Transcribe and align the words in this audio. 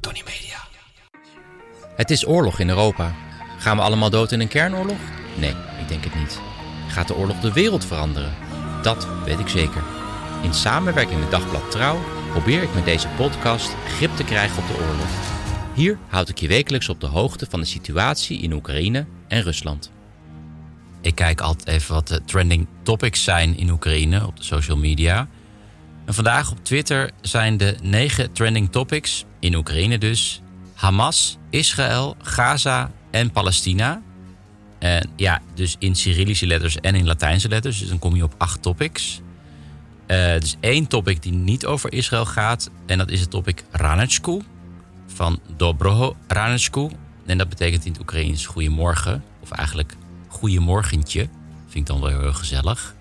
Tony 0.00 0.22
Media. 0.24 0.58
Het 1.96 2.10
is 2.10 2.26
oorlog 2.26 2.58
in 2.58 2.68
Europa. 2.68 3.14
Gaan 3.58 3.76
we 3.76 3.82
allemaal 3.82 4.10
dood 4.10 4.32
in 4.32 4.40
een 4.40 4.48
kernoorlog? 4.48 4.98
Nee, 5.38 5.54
ik 5.80 5.88
denk 5.88 6.04
het 6.04 6.14
niet. 6.14 6.40
Gaat 6.88 7.08
de 7.08 7.16
oorlog 7.16 7.40
de 7.40 7.52
wereld 7.52 7.84
veranderen? 7.84 8.34
Dat 8.82 9.08
weet 9.24 9.38
ik 9.38 9.48
zeker. 9.48 9.82
In 10.42 10.54
samenwerking 10.54 11.20
met 11.20 11.30
Dagblad 11.30 11.70
Trouw 11.70 11.98
probeer 12.30 12.62
ik 12.62 12.74
met 12.74 12.84
deze 12.84 13.08
podcast 13.16 13.74
grip 13.86 14.16
te 14.16 14.24
krijgen 14.24 14.62
op 14.62 14.68
de 14.68 14.74
oorlog. 14.74 15.08
Hier 15.74 15.98
houd 16.08 16.28
ik 16.28 16.38
je 16.38 16.48
wekelijks 16.48 16.88
op 16.88 17.00
de 17.00 17.06
hoogte 17.06 17.46
van 17.50 17.60
de 17.60 17.66
situatie 17.66 18.40
in 18.40 18.52
Oekraïne 18.52 19.06
en 19.28 19.42
Rusland. 19.42 19.90
Ik 21.00 21.14
kijk 21.14 21.40
altijd 21.40 21.68
even 21.68 21.94
wat 21.94 22.08
de 22.08 22.24
trending 22.24 22.66
topics 22.82 23.24
zijn 23.24 23.56
in 23.56 23.70
Oekraïne 23.70 24.26
op 24.26 24.36
de 24.36 24.42
social 24.42 24.76
media. 24.76 25.28
En 26.10 26.16
vandaag 26.16 26.50
op 26.50 26.64
Twitter 26.64 27.10
zijn 27.20 27.56
de 27.56 27.76
negen 27.82 28.32
trending 28.32 28.72
topics, 28.72 29.24
in 29.40 29.54
Oekraïne 29.54 29.98
dus, 29.98 30.40
Hamas, 30.74 31.38
Israël, 31.50 32.16
Gaza 32.22 32.90
en 33.10 33.30
Palestina. 33.30 34.02
En 34.78 35.10
ja, 35.16 35.40
dus 35.54 35.76
in 35.78 35.94
Cyrillische 35.96 36.46
letters 36.46 36.76
en 36.76 36.94
in 36.94 37.06
Latijnse 37.06 37.48
letters, 37.48 37.78
dus 37.78 37.88
dan 37.88 37.98
kom 37.98 38.16
je 38.16 38.22
op 38.22 38.34
acht 38.38 38.62
topics. 38.62 39.20
Eh 40.06 40.40
dus 40.40 40.56
één 40.60 40.86
topic 40.86 41.22
die 41.22 41.32
niet 41.32 41.66
over 41.66 41.92
Israël 41.92 42.26
gaat, 42.26 42.70
en 42.86 42.98
dat 42.98 43.10
is 43.10 43.20
het 43.20 43.30
topic 43.30 43.64
Ranechku, 43.70 44.40
van 45.06 45.40
Dobroho 45.56 46.16
Ranechku. 46.26 46.90
En 47.26 47.38
dat 47.38 47.48
betekent 47.48 47.84
in 47.84 47.92
het 47.92 48.00
Oekraïens 48.00 48.46
goedemorgen, 48.46 49.24
of 49.40 49.50
eigenlijk 49.50 49.96
goedemorgentje. 50.28 51.28
Vind 51.66 51.74
ik 51.74 51.86
dan 51.86 52.00
wel 52.00 52.20
heel 52.20 52.32
gezellig. 52.32 52.94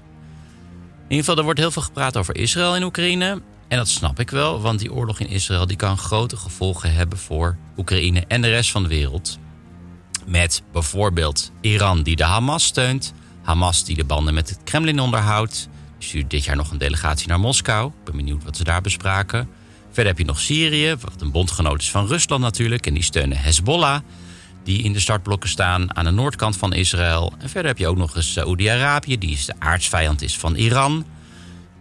In 1.09 1.15
ieder 1.15 1.25
geval, 1.25 1.37
er 1.37 1.43
wordt 1.43 1.59
heel 1.59 1.71
veel 1.71 1.81
gepraat 1.81 2.17
over 2.17 2.35
Israël 2.35 2.75
in 2.75 2.83
Oekraïne. 2.83 3.41
En 3.67 3.77
dat 3.77 3.87
snap 3.87 4.19
ik 4.19 4.29
wel, 4.29 4.61
want 4.61 4.79
die 4.79 4.93
oorlog 4.93 5.19
in 5.19 5.27
Israël 5.27 5.67
die 5.67 5.77
kan 5.77 5.97
grote 5.97 6.37
gevolgen 6.37 6.93
hebben 6.93 7.17
voor 7.17 7.57
Oekraïne 7.77 8.23
en 8.27 8.41
de 8.41 8.49
rest 8.49 8.71
van 8.71 8.83
de 8.83 8.89
wereld. 8.89 9.39
Met 10.25 10.63
bijvoorbeeld 10.71 11.51
Iran 11.61 12.03
die 12.03 12.15
de 12.15 12.23
Hamas 12.23 12.63
steunt, 12.63 13.13
Hamas 13.41 13.83
die 13.83 13.95
de 13.95 14.03
banden 14.03 14.33
met 14.33 14.49
het 14.49 14.59
Kremlin 14.63 14.99
onderhoudt. 14.99 15.69
Die 15.97 16.07
stuurt 16.07 16.29
dit 16.29 16.43
jaar 16.43 16.55
nog 16.55 16.71
een 16.71 16.77
delegatie 16.77 17.27
naar 17.27 17.39
Moskou. 17.39 17.87
Ik 17.87 18.03
ben 18.03 18.15
benieuwd 18.15 18.43
wat 18.43 18.57
ze 18.57 18.63
daar 18.63 18.81
bespraken. 18.81 19.49
Verder 19.87 20.05
heb 20.05 20.17
je 20.17 20.25
nog 20.25 20.39
Syrië, 20.39 20.95
wat 21.01 21.21
een 21.21 21.31
bondgenoot 21.31 21.81
is 21.81 21.91
van 21.91 22.07
Rusland 22.07 22.41
natuurlijk. 22.41 22.87
En 22.87 22.93
die 22.93 23.03
steunen 23.03 23.37
Hezbollah, 23.37 23.99
die 24.69 24.83
in 24.83 24.93
de 24.93 24.99
startblokken 24.99 25.49
staan 25.49 25.95
aan 25.95 26.05
de 26.05 26.11
noordkant 26.11 26.57
van 26.57 26.73
Israël. 26.73 27.33
En 27.39 27.49
verder 27.49 27.71
heb 27.71 27.77
je 27.77 27.87
ook 27.87 27.97
nog 27.97 28.15
eens 28.15 28.31
Saoedi-Arabië, 28.31 29.17
die 29.17 29.31
is 29.31 29.45
de 29.45 29.53
aardsvijand 29.59 30.21
is 30.21 30.37
van 30.37 30.55
Iran. 30.55 31.05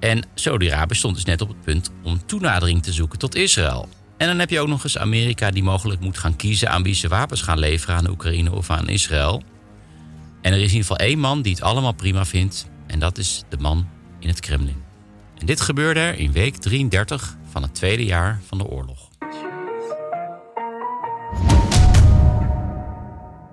En 0.00 0.26
Saudi-Arabië 0.34 0.94
stond 0.94 1.14
dus 1.14 1.24
net 1.24 1.40
op 1.40 1.48
het 1.48 1.62
punt 1.62 1.90
om 2.02 2.26
toenadering 2.26 2.82
te 2.82 2.92
zoeken 2.92 3.18
tot 3.18 3.34
Israël. 3.34 3.88
En 4.16 4.26
dan 4.26 4.38
heb 4.38 4.50
je 4.50 4.60
ook 4.60 4.68
nog 4.68 4.84
eens 4.84 4.98
Amerika 4.98 5.50
die 5.50 5.62
mogelijk 5.62 6.00
moet 6.00 6.18
gaan 6.18 6.36
kiezen 6.36 6.70
aan 6.70 6.82
wie 6.82 6.94
ze 6.94 7.08
wapens 7.08 7.42
gaan 7.42 7.58
leveren 7.58 7.96
aan 7.96 8.10
Oekraïne 8.10 8.52
of 8.52 8.70
aan 8.70 8.88
Israël. 8.88 9.42
En 10.42 10.52
er 10.52 10.58
is 10.58 10.72
in 10.72 10.76
ieder 10.76 10.80
geval 10.80 11.06
één 11.06 11.18
man 11.18 11.42
die 11.42 11.52
het 11.52 11.62
allemaal 11.62 11.92
prima 11.92 12.24
vindt. 12.24 12.68
En 12.86 12.98
dat 12.98 13.18
is 13.18 13.44
de 13.48 13.58
man 13.58 13.88
in 14.20 14.28
het 14.28 14.40
Kremlin. 14.40 14.82
En 15.38 15.46
dit 15.46 15.60
gebeurde 15.60 16.00
er 16.00 16.18
in 16.18 16.32
week 16.32 16.56
33 16.56 17.36
van 17.50 17.62
het 17.62 17.74
tweede 17.74 18.04
jaar 18.04 18.40
van 18.46 18.58
de 18.58 18.64
oorlog. 18.64 19.07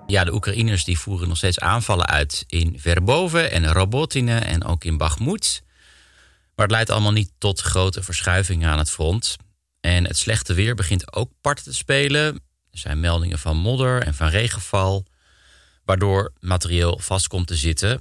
Ja, 0.06 0.24
de 0.24 0.32
Oekraïners 0.34 0.84
die 0.84 0.98
voeren 0.98 1.28
nog 1.28 1.36
steeds 1.36 1.58
aanvallen 1.58 2.06
uit 2.06 2.44
in 2.46 2.80
Verboven 2.80 3.50
en 3.50 3.72
Robotine 3.72 4.38
en 4.38 4.64
ook 4.64 4.84
in 4.84 4.96
Bakhmut. 4.96 5.62
Maar 6.54 6.66
het 6.66 6.74
leidt 6.74 6.90
allemaal 6.90 7.12
niet 7.12 7.32
tot 7.38 7.60
grote 7.60 8.02
verschuivingen 8.02 8.70
aan 8.70 8.78
het 8.78 8.90
front. 8.90 9.36
En 9.80 10.04
het 10.06 10.16
slechte 10.16 10.54
weer 10.54 10.74
begint 10.74 11.12
ook 11.12 11.32
parten 11.40 11.64
te 11.64 11.74
spelen. 11.74 12.34
Er 12.70 12.78
zijn 12.78 13.00
meldingen 13.00 13.38
van 13.38 13.56
modder 13.56 14.02
en 14.02 14.14
van 14.14 14.28
regenval, 14.28 15.06
waardoor 15.84 16.32
materieel 16.40 16.98
vast 17.02 17.26
komt 17.28 17.46
te 17.46 17.56
zitten. 17.56 18.00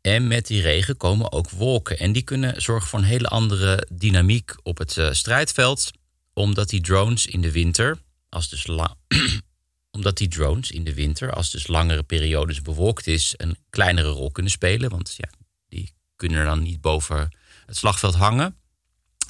En 0.00 0.26
met 0.26 0.46
die 0.46 0.62
regen 0.62 0.96
komen 0.96 1.32
ook 1.32 1.50
wolken. 1.50 1.98
En 1.98 2.12
die 2.12 2.22
kunnen 2.22 2.62
zorgen 2.62 2.88
voor 2.88 2.98
een 2.98 3.04
hele 3.04 3.28
andere 3.28 3.86
dynamiek 3.92 4.54
op 4.62 4.78
het 4.78 4.96
eh, 4.96 5.12
strijdveld. 5.12 5.90
Omdat 6.34 6.68
die 6.68 6.80
drones 6.80 7.26
in 7.26 7.40
de 7.40 7.52
winter, 7.52 7.98
als 8.28 8.48
dus 8.48 8.66
la- 8.66 8.96
omdat 9.92 10.16
die 10.16 10.28
drones 10.28 10.70
in 10.70 10.84
de 10.84 10.94
winter, 10.94 11.32
als 11.32 11.50
dus 11.50 11.66
langere 11.66 12.02
periodes 12.02 12.62
bewolkt 12.62 13.06
is, 13.06 13.34
een 13.36 13.56
kleinere 13.70 14.08
rol 14.08 14.30
kunnen 14.30 14.52
spelen. 14.52 14.90
Want 14.90 15.14
ja, 15.16 15.28
die 15.68 15.92
kunnen 16.16 16.44
dan 16.44 16.62
niet 16.62 16.80
boven 16.80 17.36
het 17.66 17.76
slagveld 17.76 18.14
hangen. 18.14 18.56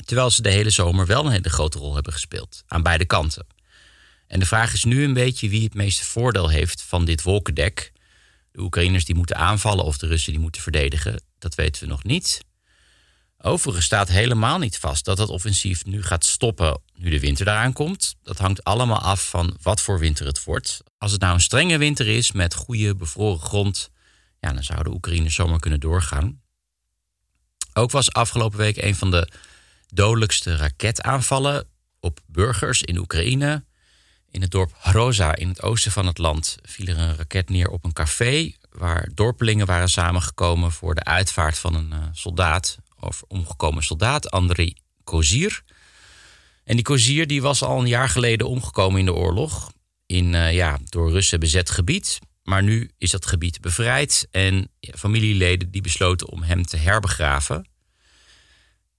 Terwijl 0.05 0.31
ze 0.31 0.43
de 0.43 0.50
hele 0.50 0.71
zomer 0.71 1.06
wel 1.06 1.27
een 1.27 1.33
hele 1.33 1.50
grote 1.50 1.78
rol 1.78 1.95
hebben 1.95 2.12
gespeeld. 2.12 2.62
Aan 2.67 2.83
beide 2.83 3.05
kanten. 3.05 3.47
En 4.27 4.41
de 4.41 4.47
vraag 4.47 4.73
is 4.73 4.84
nu 4.84 5.05
een 5.05 5.12
beetje 5.12 5.49
wie 5.49 5.65
het 5.65 5.75
meeste 5.75 6.05
voordeel 6.05 6.49
heeft 6.49 6.83
van 6.83 7.05
dit 7.05 7.23
wolkendek. 7.23 7.93
De 8.53 8.61
Oekraïners 8.61 9.05
die 9.05 9.15
moeten 9.15 9.37
aanvallen 9.37 9.84
of 9.84 9.99
de 9.99 10.06
Russen 10.06 10.33
die 10.33 10.41
moeten 10.41 10.62
verdedigen. 10.62 11.23
Dat 11.39 11.55
weten 11.55 11.83
we 11.83 11.89
nog 11.89 12.05
niet. 12.05 12.44
Overigens 13.45 13.87
staat 13.87 14.09
helemaal 14.09 14.59
niet 14.59 14.79
vast 14.79 15.05
dat 15.05 15.17
dat 15.17 15.29
offensief 15.29 15.85
nu 15.85 16.03
gaat 16.03 16.25
stoppen 16.25 16.81
nu 16.95 17.11
de 17.11 17.21
winter 17.21 17.49
eraan 17.49 17.73
komt. 17.73 18.15
Dat 18.23 18.39
hangt 18.39 18.65
allemaal 18.65 19.01
af 19.01 19.29
van 19.29 19.57
wat 19.63 19.81
voor 19.81 19.99
winter 19.99 20.27
het 20.27 20.45
wordt. 20.45 20.83
Als 20.99 21.13
het 21.13 21.21
nou 21.21 21.35
een 21.35 21.41
strenge 21.41 21.79
winter 21.79 22.07
is 22.07 22.33
met 22.33 22.55
goede 22.55 22.95
bevroren 22.95 23.41
grond, 23.41 23.91
ja, 24.41 24.53
dan 24.53 24.65
zouden 24.65 24.89
de 24.89 24.97
Oekraïners 24.97 25.35
zomaar 25.35 25.59
kunnen 25.59 25.81
doorgaan. 25.81 26.41
Ook 27.73 27.91
was 27.91 28.13
afgelopen 28.13 28.59
week 28.59 28.77
een 28.77 28.95
van 28.95 29.11
de 29.11 29.29
dodelijkste 29.89 30.57
raketaanvallen 30.57 31.69
op 32.01 32.21
burgers 32.27 32.83
in 32.83 32.99
Oekraïne. 32.99 33.65
In 34.31 34.41
het 34.41 34.51
dorp 34.51 34.75
Hroza 34.79 35.35
in 35.35 35.49
het 35.49 35.63
oosten 35.63 35.93
van 35.93 36.07
het 36.07 36.19
land 36.19 36.57
viel 36.63 36.87
er 36.87 36.99
een 36.99 37.17
raket 37.17 37.49
neer 37.49 37.69
op 37.69 37.85
een 37.85 37.93
café 37.93 38.53
waar 38.71 39.09
dorpelingen 39.15 39.67
waren 39.67 39.89
samengekomen 39.89 40.73
voor 40.73 40.95
de 40.95 41.05
uitvaart 41.05 41.59
van 41.59 41.75
een 41.75 41.93
eh, 41.93 41.99
soldaat 42.13 42.79
of 43.03 43.23
omgekomen 43.29 43.83
soldaat, 43.83 44.31
Andrei 44.31 44.75
Kozir. 45.05 45.63
En 46.65 46.75
die 46.75 46.85
Kozir 46.85 47.27
die 47.27 47.43
was 47.43 47.63
al 47.63 47.81
een 47.81 47.89
jaar 47.89 48.09
geleden 48.09 48.49
omgekomen 48.49 48.99
in 48.99 49.05
de 49.05 49.15
oorlog 49.15 49.73
in 50.07 50.35
eh, 50.35 50.55
ja, 50.55 50.79
door 50.89 51.11
Russen 51.11 51.41
bezet 51.41 51.71
gebied. 51.71 52.19
Maar 52.43 52.62
nu 52.62 52.91
is 52.99 53.11
dat 53.11 53.27
gebied 53.27 53.61
bevrijd 53.61 54.29
en 54.31 54.71
familieleden 54.81 55.71
die 55.71 55.83
besloten 55.83 56.29
om 56.29 56.43
hem 56.43 56.65
te 56.65 56.77
herbegraven. 56.77 57.69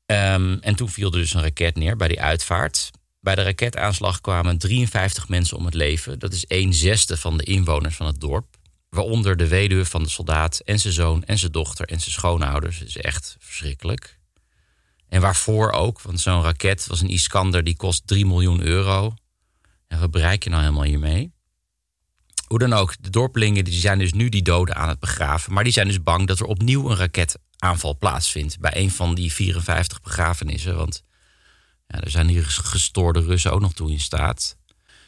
Ehm, 0.05 0.57
en 0.61 0.75
toen 0.75 0.89
viel 0.89 1.11
er 1.11 1.19
dus 1.19 1.33
een 1.33 1.41
raket 1.41 1.75
neer 1.75 1.95
bij 1.95 2.07
die 2.07 2.21
uitvaart. 2.21 2.91
Bij 3.19 3.35
de 3.35 3.43
raketaanslag 3.43 4.21
kwamen 4.21 4.57
53 4.57 5.27
mensen 5.27 5.57
om 5.57 5.65
het 5.65 5.73
leven. 5.73 6.19
Dat 6.19 6.33
is 6.33 6.45
een 6.47 6.73
zesde 6.73 7.17
van 7.17 7.37
de 7.37 7.43
inwoners 7.43 7.95
van 7.95 8.05
het 8.05 8.19
dorp. 8.19 8.57
Waaronder 8.93 9.37
de 9.37 9.47
weduwe 9.47 9.85
van 9.85 10.03
de 10.03 10.09
soldaat 10.09 10.59
en 10.59 10.79
zijn 10.79 10.93
zoon 10.93 11.23
en 11.23 11.37
zijn 11.37 11.51
dochter 11.51 11.87
en 11.87 11.99
zijn 11.99 12.11
schoonouders. 12.11 12.79
Dat 12.79 12.87
is 12.87 12.97
echt 12.97 13.35
verschrikkelijk. 13.39 14.19
En 15.09 15.21
waarvoor 15.21 15.71
ook, 15.71 16.01
want 16.01 16.19
zo'n 16.19 16.41
raket 16.43 16.87
was 16.87 17.01
een 17.01 17.09
Iskander 17.09 17.63
die 17.63 17.75
kost 17.75 18.07
3 18.07 18.25
miljoen 18.25 18.61
euro. 18.61 19.13
En 19.87 19.99
wat 19.99 20.11
bereik 20.11 20.43
je 20.43 20.49
nou 20.49 20.61
helemaal 20.61 20.83
hiermee? 20.83 21.31
Hoe 22.47 22.59
dan 22.59 22.73
ook, 22.73 22.95
de 22.99 23.09
dorpelingen 23.09 23.63
die 23.63 23.73
zijn 23.73 23.99
dus 23.99 24.13
nu 24.13 24.29
die 24.29 24.41
doden 24.41 24.75
aan 24.75 24.89
het 24.89 24.99
begraven. 24.99 25.53
Maar 25.53 25.63
die 25.63 25.73
zijn 25.73 25.87
dus 25.87 26.03
bang 26.03 26.27
dat 26.27 26.39
er 26.39 26.45
opnieuw 26.45 26.89
een 26.89 26.97
raketaanval 26.97 27.97
plaatsvindt 27.97 28.59
bij 28.59 28.75
een 28.75 28.91
van 28.91 29.15
die 29.15 29.33
54 29.33 30.01
begrafenissen. 30.01 30.75
Want 30.75 31.03
ja, 31.87 32.01
er 32.01 32.09
zijn 32.09 32.27
hier 32.27 32.45
gestoorde 32.45 33.21
Russen 33.21 33.51
ook 33.51 33.61
nog 33.61 33.73
toe 33.73 33.91
in 33.91 33.99
staat. 33.99 34.57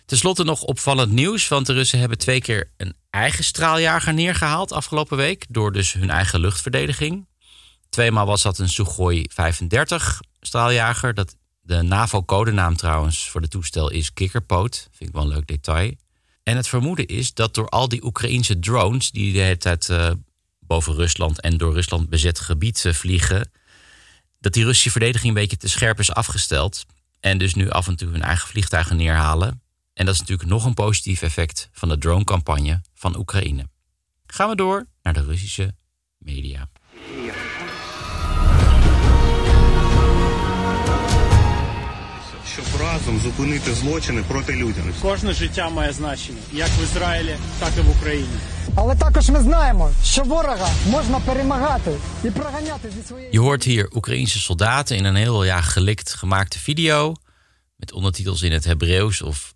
Ten 0.05 0.17
slotte 0.17 0.43
nog 0.43 0.61
opvallend 0.61 1.11
nieuws, 1.11 1.47
want 1.47 1.65
de 1.65 1.73
Russen 1.73 1.99
hebben 1.99 2.17
twee 2.17 2.41
keer 2.41 2.71
een 2.77 2.95
eigen 3.09 3.43
straaljager 3.43 4.13
neergehaald 4.13 4.71
afgelopen 4.71 5.17
week. 5.17 5.45
Door 5.49 5.71
dus 5.71 5.93
hun 5.93 6.09
eigen 6.09 6.39
luchtverdediging. 6.39 7.27
Tweemaal 7.89 8.25
was 8.25 8.41
dat 8.41 8.57
een 8.57 8.69
Sukhoi 8.69 9.25
35 9.33 10.19
straaljager. 10.41 11.13
Dat, 11.13 11.35
de 11.61 11.81
NAVO-codenaam 11.81 12.75
trouwens 12.75 13.29
voor 13.29 13.41
de 13.41 13.47
toestel 13.47 13.91
is 13.91 14.13
kikkerpoot. 14.13 14.87
Vind 14.91 15.09
ik 15.09 15.15
wel 15.15 15.23
een 15.23 15.33
leuk 15.33 15.47
detail. 15.47 15.93
En 16.43 16.55
het 16.55 16.67
vermoeden 16.67 17.05
is 17.05 17.33
dat 17.33 17.53
door 17.53 17.69
al 17.69 17.89
die 17.89 18.03
Oekraïnse 18.03 18.59
drones... 18.59 19.11
die 19.11 19.33
de 19.33 19.39
hele 19.39 19.57
tijd 19.57 19.89
eh, 19.89 20.11
boven 20.59 20.95
Rusland 20.95 21.41
en 21.41 21.57
door 21.57 21.73
Rusland 21.73 22.09
bezet 22.09 22.39
gebied 22.39 22.85
eh, 22.85 22.93
vliegen... 22.93 23.51
dat 24.39 24.53
die 24.53 24.63
Russische 24.63 24.91
verdediging 24.91 25.27
een 25.27 25.41
beetje 25.41 25.57
te 25.57 25.69
scherp 25.69 25.99
is 25.99 26.13
afgesteld. 26.13 26.85
En 27.19 27.37
dus 27.37 27.53
nu 27.53 27.69
af 27.69 27.87
en 27.87 27.95
toe 27.95 28.09
hun 28.09 28.21
eigen 28.21 28.47
vliegtuigen 28.47 28.97
neerhalen. 28.97 29.63
En 29.94 30.06
dat 30.06 30.14
is 30.14 30.20
natuurlijk 30.20 30.48
nog 30.48 30.64
een 30.64 30.74
positief 30.74 31.22
effect 31.22 31.68
van 31.72 31.88
de 31.88 31.98
drone-campagne 31.98 32.82
van 32.94 33.18
Oekraïne. 33.18 33.68
Gaan 34.26 34.48
we 34.48 34.56
door 34.56 34.86
naar 35.02 35.14
de 35.14 35.24
Russische 35.24 35.74
media. 36.18 36.68
щоб 42.52 42.80
разом 42.80 43.20
зупинити 43.20 43.74
злочини 43.74 44.22
проти 44.22 44.52
людяності. 44.52 45.02
Кожне 45.02 45.32
життя 45.32 45.68
має 45.68 45.92
значення 45.92 46.38
як 46.52 46.68
в 46.68 46.82
Ізраїлі, 46.82 47.36
так 47.58 47.72
і 47.78 47.80
в 47.80 47.90
Україні. 47.90 48.38
Але 48.74 48.94
також 48.94 49.28
ми 49.28 49.40
знаємо, 49.40 49.90
що 50.04 50.22
ворога 50.22 50.68
можна 50.86 51.20
перемагати 51.20 51.90
і 52.24 52.30
проганяти 52.30 52.90
зі 52.90 53.02
своєї. 53.08 53.32
Je 53.32 53.40
hoort 53.40 53.64
hier 53.64 53.88
Oekraïnse 53.92 54.38
soldaten 54.38 54.96
in 54.96 55.04
een 55.04 55.16
heel 55.16 55.44
ja, 55.44 55.60
gelikt 55.60 56.14
gemaakte 56.14 56.58
video. 56.58 57.14
Met 57.76 57.92
ondertitels 57.92 58.42
in 58.42 58.52
het 58.52 58.64
Hebreeuws 58.64 59.22
of, 59.22 59.53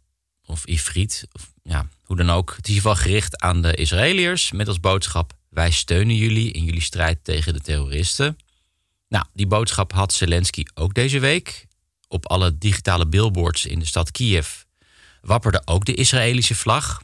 of 0.49 0.65
Ifrit. 0.65 1.27
Of, 1.31 1.51
ja, 1.63 1.87
hoe 2.03 2.17
dan 2.17 2.29
ook. 2.29 2.49
Het 2.55 2.67
is 2.67 2.69
in 2.69 2.75
ieder 2.75 2.89
geval 2.89 3.05
gericht 3.05 3.41
aan 3.41 3.61
de 3.61 3.75
Israëliërs. 3.75 4.51
Met 4.51 4.67
als 4.67 4.79
boodschap: 4.79 5.33
Wij 5.49 5.71
steunen 5.71 6.15
jullie 6.15 6.51
in 6.51 6.63
jullie 6.63 6.81
strijd 6.81 7.23
tegen 7.23 7.53
de 7.53 7.61
terroristen. 7.61 8.37
Nou, 9.07 9.25
die 9.33 9.47
boodschap 9.47 9.93
had 9.93 10.13
Zelensky 10.13 10.63
ook 10.73 10.93
deze 10.93 11.19
week. 11.19 11.67
Op 12.07 12.27
alle 12.27 12.57
digitale 12.57 13.07
billboards 13.07 13.65
in 13.65 13.79
de 13.79 13.85
stad 13.85 14.11
Kiev 14.11 14.47
wapperde 15.21 15.61
ook 15.65 15.85
de 15.85 15.93
Israëlische 15.93 16.55
vlag. 16.55 17.01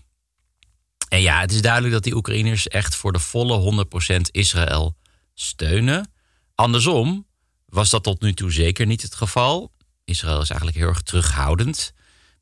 En 1.10 1.22
ja, 1.22 1.40
het 1.40 1.52
is 1.52 1.62
duidelijk 1.62 1.94
dat 1.94 2.04
die 2.04 2.16
Oekraïners 2.16 2.68
echt 2.68 2.96
voor 2.96 3.12
de 3.12 3.20
volle 3.20 3.86
100% 4.16 4.16
Israël 4.32 4.98
steunen. 5.34 6.12
Andersom 6.56 7.28
was 7.66 7.90
dat 7.90 8.04
tot 8.04 8.22
nu 8.22 8.34
toe 8.34 8.52
zeker 8.52 8.86
niet 8.86 9.02
het 9.02 9.16
geval. 9.16 9.72
Israël 10.04 10.42
is 10.42 10.50
eigenlijk 10.50 10.80
heel 10.80 10.88
erg 10.88 11.02
terughoudend 11.02 11.94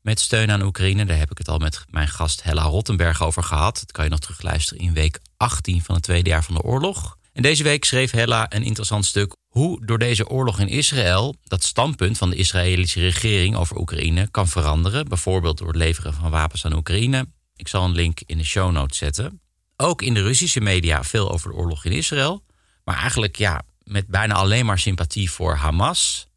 met 0.04 0.20
steun 0.20 0.50
aan 0.50 0.62
Oekraïne. 0.62 1.04
Daar 1.04 1.18
heb 1.18 1.30
ik 1.30 1.38
het 1.38 1.48
al 1.48 1.58
met 1.58 1.84
mijn 1.90 2.08
gast 2.08 2.42
Hella 2.42 2.62
Rottenberg 2.62 3.22
over 3.22 3.42
gehad. 3.42 3.74
Dat 3.74 3.92
kan 3.92 4.04
je 4.04 4.10
nog 4.10 4.18
terugluisteren 4.18 4.82
in 4.82 4.92
week 4.92 5.18
18 5.36 5.82
van 5.82 5.94
het 5.94 6.04
tweede 6.04 6.30
jaar 6.30 6.44
van 6.44 6.54
de 6.54 6.62
oorlog. 6.62 7.16
En 7.32 7.42
deze 7.42 7.62
week 7.62 7.84
schreef 7.84 8.10
Hella 8.10 8.46
een 8.48 8.62
interessant 8.62 9.04
stuk 9.04 9.36
hoe 9.48 9.86
door 9.86 9.98
deze 9.98 10.28
oorlog 10.28 10.60
in 10.60 10.68
Israël 10.68 11.34
dat 11.44 11.64
standpunt 11.64 12.18
van 12.18 12.30
de 12.30 12.36
Israëlische 12.36 13.00
regering 13.00 13.56
over 13.56 13.78
Oekraïne 13.78 14.28
kan 14.30 14.48
veranderen. 14.48 15.08
Bijvoorbeeld 15.08 15.58
door 15.58 15.68
het 15.68 15.76
leveren 15.76 16.14
van 16.14 16.30
wapens 16.30 16.64
aan 16.64 16.74
Oekraïne. 16.74 17.26
Ik 17.56 17.68
zal 17.68 17.84
een 17.84 17.94
link 17.94 18.20
in 18.26 18.38
de 18.38 18.44
show 18.44 18.72
notes 18.72 18.98
zetten. 18.98 19.40
Ook 19.76 20.02
in 20.02 20.14
de 20.14 20.22
Russische 20.22 20.60
media 20.60 21.04
veel 21.04 21.30
over 21.32 21.50
de 21.50 21.56
oorlog 21.56 21.84
in 21.84 21.92
Israël. 21.92 22.44
Maar 22.84 22.96
eigenlijk 22.96 23.36
ja, 23.36 23.62
met 23.82 24.06
bijna 24.06 24.34
alleen 24.34 24.66
maar 24.66 24.78
sympathie 24.78 25.30
voor 25.30 25.54
Hamas. 25.54 26.28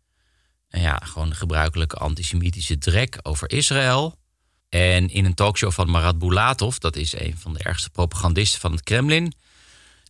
Ja, 0.69 1.00
gewoon 1.04 1.30
de 1.30 1.36
gebruikelijke 1.36 1.96
antisemitische 1.96 2.78
drek 2.78 3.19
over 3.22 3.52
Israël. 3.52 4.16
En 4.69 5.10
in 5.10 5.25
een 5.25 5.34
talkshow 5.34 5.72
van 5.72 5.90
Marat 5.90 6.19
Bulatov, 6.19 6.78
dat 6.78 6.96
is 6.96 7.19
een 7.19 7.38
van 7.38 7.54
de 7.54 7.60
ergste 7.60 7.90
propagandisten 7.90 8.60
van 8.60 8.72
het 8.72 8.84
Kremlin, 8.84 9.34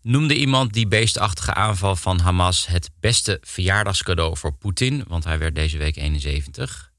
noemde 0.02 0.36
iemand 0.36 0.74
die 0.74 0.88
beestachtige 0.88 1.54
aanval 1.54 1.96
van 1.96 2.20
Hamas 2.20 2.68
het 2.68 2.90
beste 3.00 3.38
verjaardagscadeau 3.42 4.38
voor 4.38 4.54
Poetin, 4.54 5.04
want 5.08 5.24
hij 5.24 5.38
werd 5.38 5.56
deze 5.56 5.78
week 5.78 5.96
71. 5.96 6.92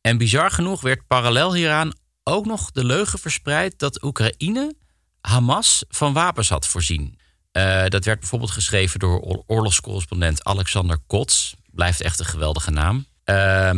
En 0.00 0.18
bizar 0.18 0.50
genoeg 0.50 0.80
werd 0.80 1.06
parallel 1.06 1.54
hieraan 1.54 1.92
ook 2.22 2.46
nog 2.46 2.70
de 2.70 2.84
leugen 2.84 3.18
verspreid 3.18 3.78
dat 3.78 4.02
Oekraïne 4.02 4.74
Hamas 5.20 5.84
van 5.88 6.12
wapens 6.12 6.48
had 6.48 6.66
voorzien. 6.66 7.18
Uh, 7.52 7.86
dat 7.86 8.04
werd 8.04 8.20
bijvoorbeeld 8.20 8.50
geschreven 8.50 8.98
door 8.98 9.42
oorlogscorrespondent 9.46 10.44
Alexander 10.44 10.98
Kots. 11.06 11.54
Blijft 11.76 12.00
echt 12.00 12.18
een 12.18 12.26
geweldige 12.26 12.70
naam. 12.70 13.06
Uh, 13.24 13.68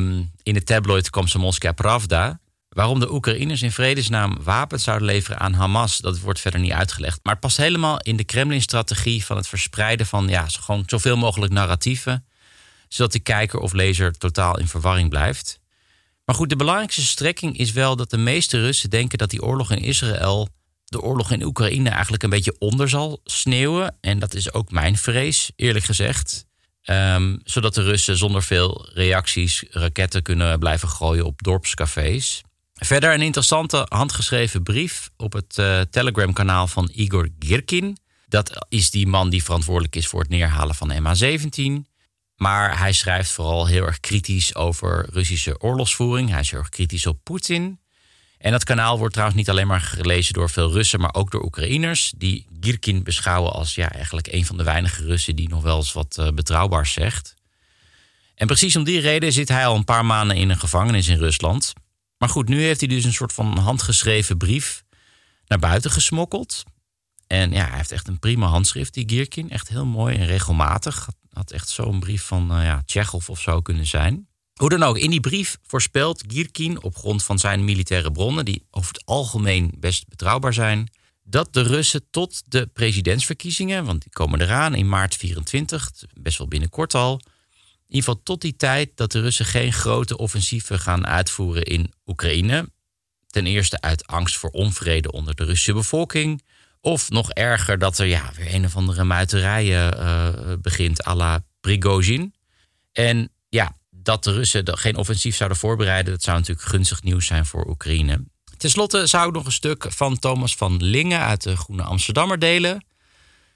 in 0.43 0.55
de 0.55 0.63
tabloid 0.65 1.11
Komsomolskaya 1.11 1.73
Pravda. 1.73 2.41
Waarom 2.69 3.01
de 3.01 3.13
Oekraïners 3.13 3.63
in 3.63 3.73
vredesnaam 3.73 4.39
wapens 4.43 4.85
zouden 4.85 5.07
leveren 5.07 5.39
aan 5.39 5.53
Hamas, 5.53 5.99
dat 5.99 6.21
wordt 6.21 6.41
verder 6.41 6.61
niet 6.61 6.73
uitgelegd. 6.73 7.21
Maar 7.23 7.33
het 7.33 7.43
past 7.43 7.57
helemaal 7.57 8.01
in 8.01 8.17
de 8.17 8.25
Kremlin-strategie 8.25 9.25
van 9.25 9.37
het 9.37 9.49
verspreiden 9.49 10.07
van 10.07 10.29
ja, 10.29 10.47
gewoon 10.49 10.83
zoveel 10.87 11.17
mogelijk 11.17 11.53
narratieven. 11.53 12.27
Zodat 12.89 13.13
de 13.13 13.21
kijker 13.21 13.59
of 13.59 13.73
lezer 13.73 14.19
totaal 14.19 14.59
in 14.59 14.69
verwarring 14.69 15.09
blijft. 15.09 15.61
Maar 16.25 16.37
goed, 16.37 16.49
de 16.49 16.57
belangrijkste 16.57 17.03
strekking 17.03 17.59
is 17.59 17.73
wel 17.73 17.97
dat 17.97 18.11
de 18.11 18.17
meeste 18.17 18.61
Russen 18.61 18.91
denken 18.91 19.19
dat 19.19 19.31
die 19.31 19.43
oorlog 19.43 19.71
in 19.71 19.83
Israël 19.83 20.49
de 20.85 21.01
oorlog 21.01 21.31
in 21.31 21.45
Oekraïne 21.45 21.89
eigenlijk 21.89 22.23
een 22.23 22.31
beetje 22.31 22.57
onder 22.59 22.89
zal 22.89 23.21
sneeuwen. 23.25 23.97
En 24.01 24.19
dat 24.19 24.35
is 24.35 24.53
ook 24.53 24.71
mijn 24.71 24.97
vrees, 24.97 25.51
eerlijk 25.57 25.85
gezegd. 25.85 26.47
Um, 26.91 27.41
zodat 27.45 27.75
de 27.75 27.83
Russen 27.83 28.17
zonder 28.17 28.43
veel 28.43 28.89
reacties 28.95 29.65
raketten 29.71 30.23
kunnen 30.23 30.59
blijven 30.59 30.89
gooien 30.89 31.25
op 31.25 31.43
dorpscafés. 31.43 32.43
Verder 32.75 33.15
een 33.15 33.23
interessante 33.23 33.87
handgeschreven 33.89 34.63
brief 34.63 35.11
op 35.17 35.33
het 35.33 35.57
uh, 35.59 35.81
Telegram-kanaal 35.81 36.67
van 36.67 36.91
Igor 36.93 37.29
Girkin. 37.39 37.99
Dat 38.29 38.67
is 38.69 38.91
die 38.91 39.07
man 39.07 39.31
die 39.31 39.45
verantwoordelijk 39.45 39.97
is 39.97 40.07
voor 40.07 40.21
het 40.21 40.29
neerhalen 40.29 40.75
van 40.75 40.93
MH17. 40.93 41.89
Maar 42.37 42.79
hij 42.79 42.93
schrijft 42.93 43.31
vooral 43.31 43.67
heel 43.67 43.87
erg 43.87 44.01
kritisch 44.01 44.55
over 44.55 45.09
Russische 45.13 45.61
oorlogsvoering. 45.61 46.31
Hij 46.31 46.41
is 46.41 46.51
heel 46.51 46.59
erg 46.61 46.69
kritisch 46.69 47.07
op 47.07 47.19
Poetin. 47.23 47.81
En 48.39 48.51
dat 48.53 48.65
kanaal 48.65 48.99
wordt 48.99 49.13
trouwens 49.13 49.39
niet 49.39 49.51
alleen 49.51 49.67
maar 49.67 49.81
gelezen 49.81 50.35
door 50.35 50.51
veel 50.51 50.73
Russen, 50.73 51.01
maar 51.01 51.15
ook 51.15 51.31
door 51.31 51.45
Oekraïners. 51.45 52.13
Die 52.17 52.47
Girkin 52.61 53.03
beschouwen 53.03 53.53
als 53.53 53.75
ja, 53.75 53.93
eigenlijk 53.93 54.27
een 54.33 54.45
van 54.45 54.57
de 54.57 54.63
weinige 54.63 55.05
Russen 55.05 55.37
die 55.37 55.49
nog 55.49 55.63
wel 55.63 55.77
eens 55.77 55.93
wat 55.93 56.17
uh, 56.21 56.29
betrouwbaars 56.29 56.93
zegt. 56.93 57.35
En 58.35 58.47
precies 58.47 58.77
om 58.77 58.85
die 58.85 59.01
reden 59.01 59.33
zit 59.33 59.49
hij 59.49 59.67
al 59.67 59.77
een 59.77 59.85
paar 59.85 60.05
maanden 60.05 60.37
in 60.37 60.51
een 60.51 60.59
gevangenis 60.59 61.09
in 61.09 61.19
Rusland. 61.19 61.73
Maar 62.19 62.29
goed, 62.29 62.49
nu 62.49 62.63
heeft 62.63 62.81
hij 62.81 62.89
dus 62.89 63.05
een 63.05 63.13
soort 63.13 63.33
van 63.33 63.59
handgeschreven 63.59 64.37
brief 64.37 64.85
naar 65.47 65.59
buiten 65.59 65.91
gesmokkeld. 65.91 66.65
En 67.27 67.53
ja, 67.53 67.67
hij 67.67 67.77
heeft 67.77 67.93
echt 67.93 68.09
een 68.09 68.19
prima 68.19 68.47
handschrift, 68.47 68.95
die 68.95 69.09
Girkin. 69.09 69.51
Echt 69.51 69.69
heel 69.69 69.87
mooi 69.87 70.17
en 70.17 70.27
regelmatig. 70.27 71.09
Had 71.33 71.51
echt 71.51 71.69
zo'n 71.69 72.01
brief 72.01 72.23
van 72.23 72.59
uh, 72.59 72.65
ja, 72.65 72.83
Tsjechov 72.87 73.29
of 73.29 73.41
zo 73.41 73.61
kunnen 73.61 73.87
zijn. 73.87 74.28
Hoe 74.59 74.69
dan 74.69 74.83
ook, 74.83 74.99
in 74.99 75.11
die 75.11 75.21
brief 75.21 75.59
voorspelt 75.67 76.25
Girkin 76.27 76.83
op 76.83 76.97
grond 76.97 77.25
van 77.25 77.39
zijn 77.39 77.65
militaire 77.65 78.13
bronnen, 78.13 78.45
die 78.45 78.67
over 78.71 78.93
het 78.93 79.07
algemeen 79.07 79.73
best 79.77 80.09
betrouwbaar 80.09 80.55
zijn, 80.55 80.91
dat 81.23 81.53
de 81.53 81.63
Russen 81.63 82.11
tot 82.11 82.43
de 82.47 82.67
presidentsverkiezingen, 82.67 83.85
want 83.85 84.03
die 84.03 84.13
komen 84.13 84.41
eraan 84.41 84.75
in 84.75 84.89
maart 84.89 85.17
24, 85.17 85.91
best 86.15 86.39
wel 86.39 86.49
binnenkort 86.49 86.95
al, 86.95 87.21
in 87.89 87.95
ieder 87.95 88.09
geval 88.09 88.21
tot 88.23 88.41
die 88.41 88.57
tijd 88.57 88.91
dat 88.95 89.13
de 89.13 89.21
Russen 89.21 89.45
geen 89.45 89.73
grote 89.73 90.17
offensieven 90.17 90.79
gaan 90.79 91.07
uitvoeren 91.07 91.63
in 91.63 91.93
Oekraïne. 92.07 92.71
Ten 93.27 93.47
eerste 93.47 93.81
uit 93.81 94.07
angst 94.07 94.37
voor 94.37 94.51
onvrede 94.51 95.13
onder 95.13 95.35
de 95.35 95.45
Russische 95.45 95.73
bevolking. 95.73 96.43
Of 96.81 97.11
nog 97.11 97.31
erger 97.31 97.79
dat 97.79 97.99
er 97.99 98.07
ja, 98.07 98.33
weer 98.37 98.55
een 98.55 98.65
of 98.65 98.77
andere 98.77 99.05
muiterijen 99.05 99.99
uh, 99.99 100.55
begint 100.63 101.07
à 101.07 101.15
la 101.15 101.45
Prigozhin. 101.61 102.35
En 102.93 103.33
ja, 103.49 103.78
dat 104.09 104.25
de 104.25 104.33
Russen 104.33 104.79
geen 104.79 104.97
offensief 104.97 105.37
zouden 105.37 105.59
voorbereiden, 105.59 106.13
dat 106.13 106.23
zou 106.23 106.39
natuurlijk 106.39 106.69
gunstig 106.69 107.03
nieuws 107.03 107.27
zijn 107.27 107.47
voor 107.47 107.69
Oekraïne. 107.69 108.25
Ten 108.57 108.71
slotte 108.71 109.07
zou 109.07 109.29
ik 109.29 109.35
nog 109.35 109.45
een 109.45 109.53
stuk 109.53 109.87
van 109.89 110.19
Thomas 110.19 110.57
van 110.57 110.85
Lingen 110.85 111.21
uit 111.21 111.43
de 111.43 111.57
Groene 111.57 111.83
Amsterdammer 111.83 112.39
delen. 112.39 112.85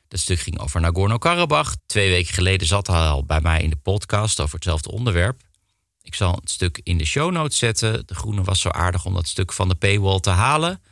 Dat 0.09 0.21
stuk 0.21 0.41
ging 0.41 0.59
over 0.59 0.81
Nagorno-Karabakh. 0.81 1.75
Twee 1.87 2.11
weken 2.11 2.35
geleden 2.35 2.67
zat 2.67 2.87
hij 2.87 2.97
al 2.97 3.25
bij 3.25 3.41
mij 3.41 3.63
in 3.63 3.71
de 3.71 3.77
podcast 3.77 4.41
over 4.41 4.55
hetzelfde 4.55 4.91
onderwerp. 4.91 5.41
Ik 6.03 6.15
zal 6.15 6.35
het 6.35 6.51
stuk 6.51 6.81
in 6.83 6.99
de 6.99 7.05
show 7.05 7.33
notes 7.33 7.59
zetten. 7.59 8.07
De 8.07 8.15
Groene 8.15 8.43
was 8.43 8.61
zo 8.61 8.69
aardig 8.69 9.05
om 9.05 9.15
dat 9.15 9.27
stuk 9.27 9.53
van 9.53 9.69
de 9.69 9.75
paywall 9.75 10.21
te 10.21 10.31
halen. 10.31 10.83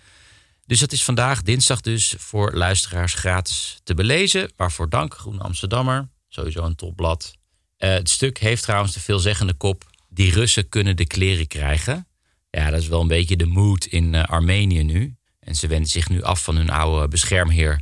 Dus 0.67 0.81
dat 0.81 0.93
is 0.93 1.05
vandaag, 1.05 1.43
dinsdag 1.43 1.81
dus, 1.81 2.15
voor 2.19 2.53
luisteraars 2.53 3.15
gratis 3.15 3.81
te 3.83 3.95
belezen. 3.95 4.53
Waarvoor 4.57 4.89
dank, 4.89 5.15
Groene 5.15 5.43
Amsterdammer. 5.43 6.09
Sowieso 6.29 6.65
een 6.65 6.77
topblad. 6.77 7.39
Uh, 7.81 7.91
het 7.91 8.09
stuk 8.09 8.39
heeft 8.39 8.63
trouwens 8.63 8.93
de 8.93 9.01
veelzeggende 9.01 9.55
kop... 9.55 9.91
die 10.09 10.33
Russen 10.33 10.69
kunnen 10.69 10.97
de 10.97 11.07
kleren 11.07 11.47
krijgen. 11.47 12.07
Ja, 12.51 12.71
dat 12.71 12.81
is 12.81 12.89
wel 12.89 13.01
een 13.01 13.09
beetje 13.09 13.37
de 13.37 13.47
mood 13.47 13.85
in 13.85 14.13
uh, 14.13 14.25
Armenië 14.25 14.83
nu. 14.83 15.17
En 15.41 15.55
ze 15.55 15.67
wenden 15.67 15.89
zich 15.89 16.09
nu 16.09 16.23
af 16.23 16.43
van 16.43 16.57
hun 16.57 16.71
oude 16.71 17.09
beschermheer 17.09 17.81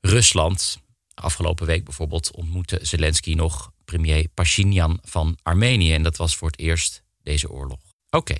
Rusland. 0.00 0.78
Afgelopen 1.14 1.66
week 1.66 1.84
bijvoorbeeld 1.84 2.30
ontmoette 2.32 2.78
Zelensky 2.82 3.34
nog 3.34 3.72
premier 3.84 4.28
Pashinyan 4.34 4.98
van 5.02 5.38
Armenië. 5.42 5.92
En 5.92 6.02
dat 6.02 6.16
was 6.16 6.36
voor 6.36 6.50
het 6.50 6.58
eerst 6.58 7.02
deze 7.22 7.50
oorlog. 7.50 7.80
Oké, 8.10 8.34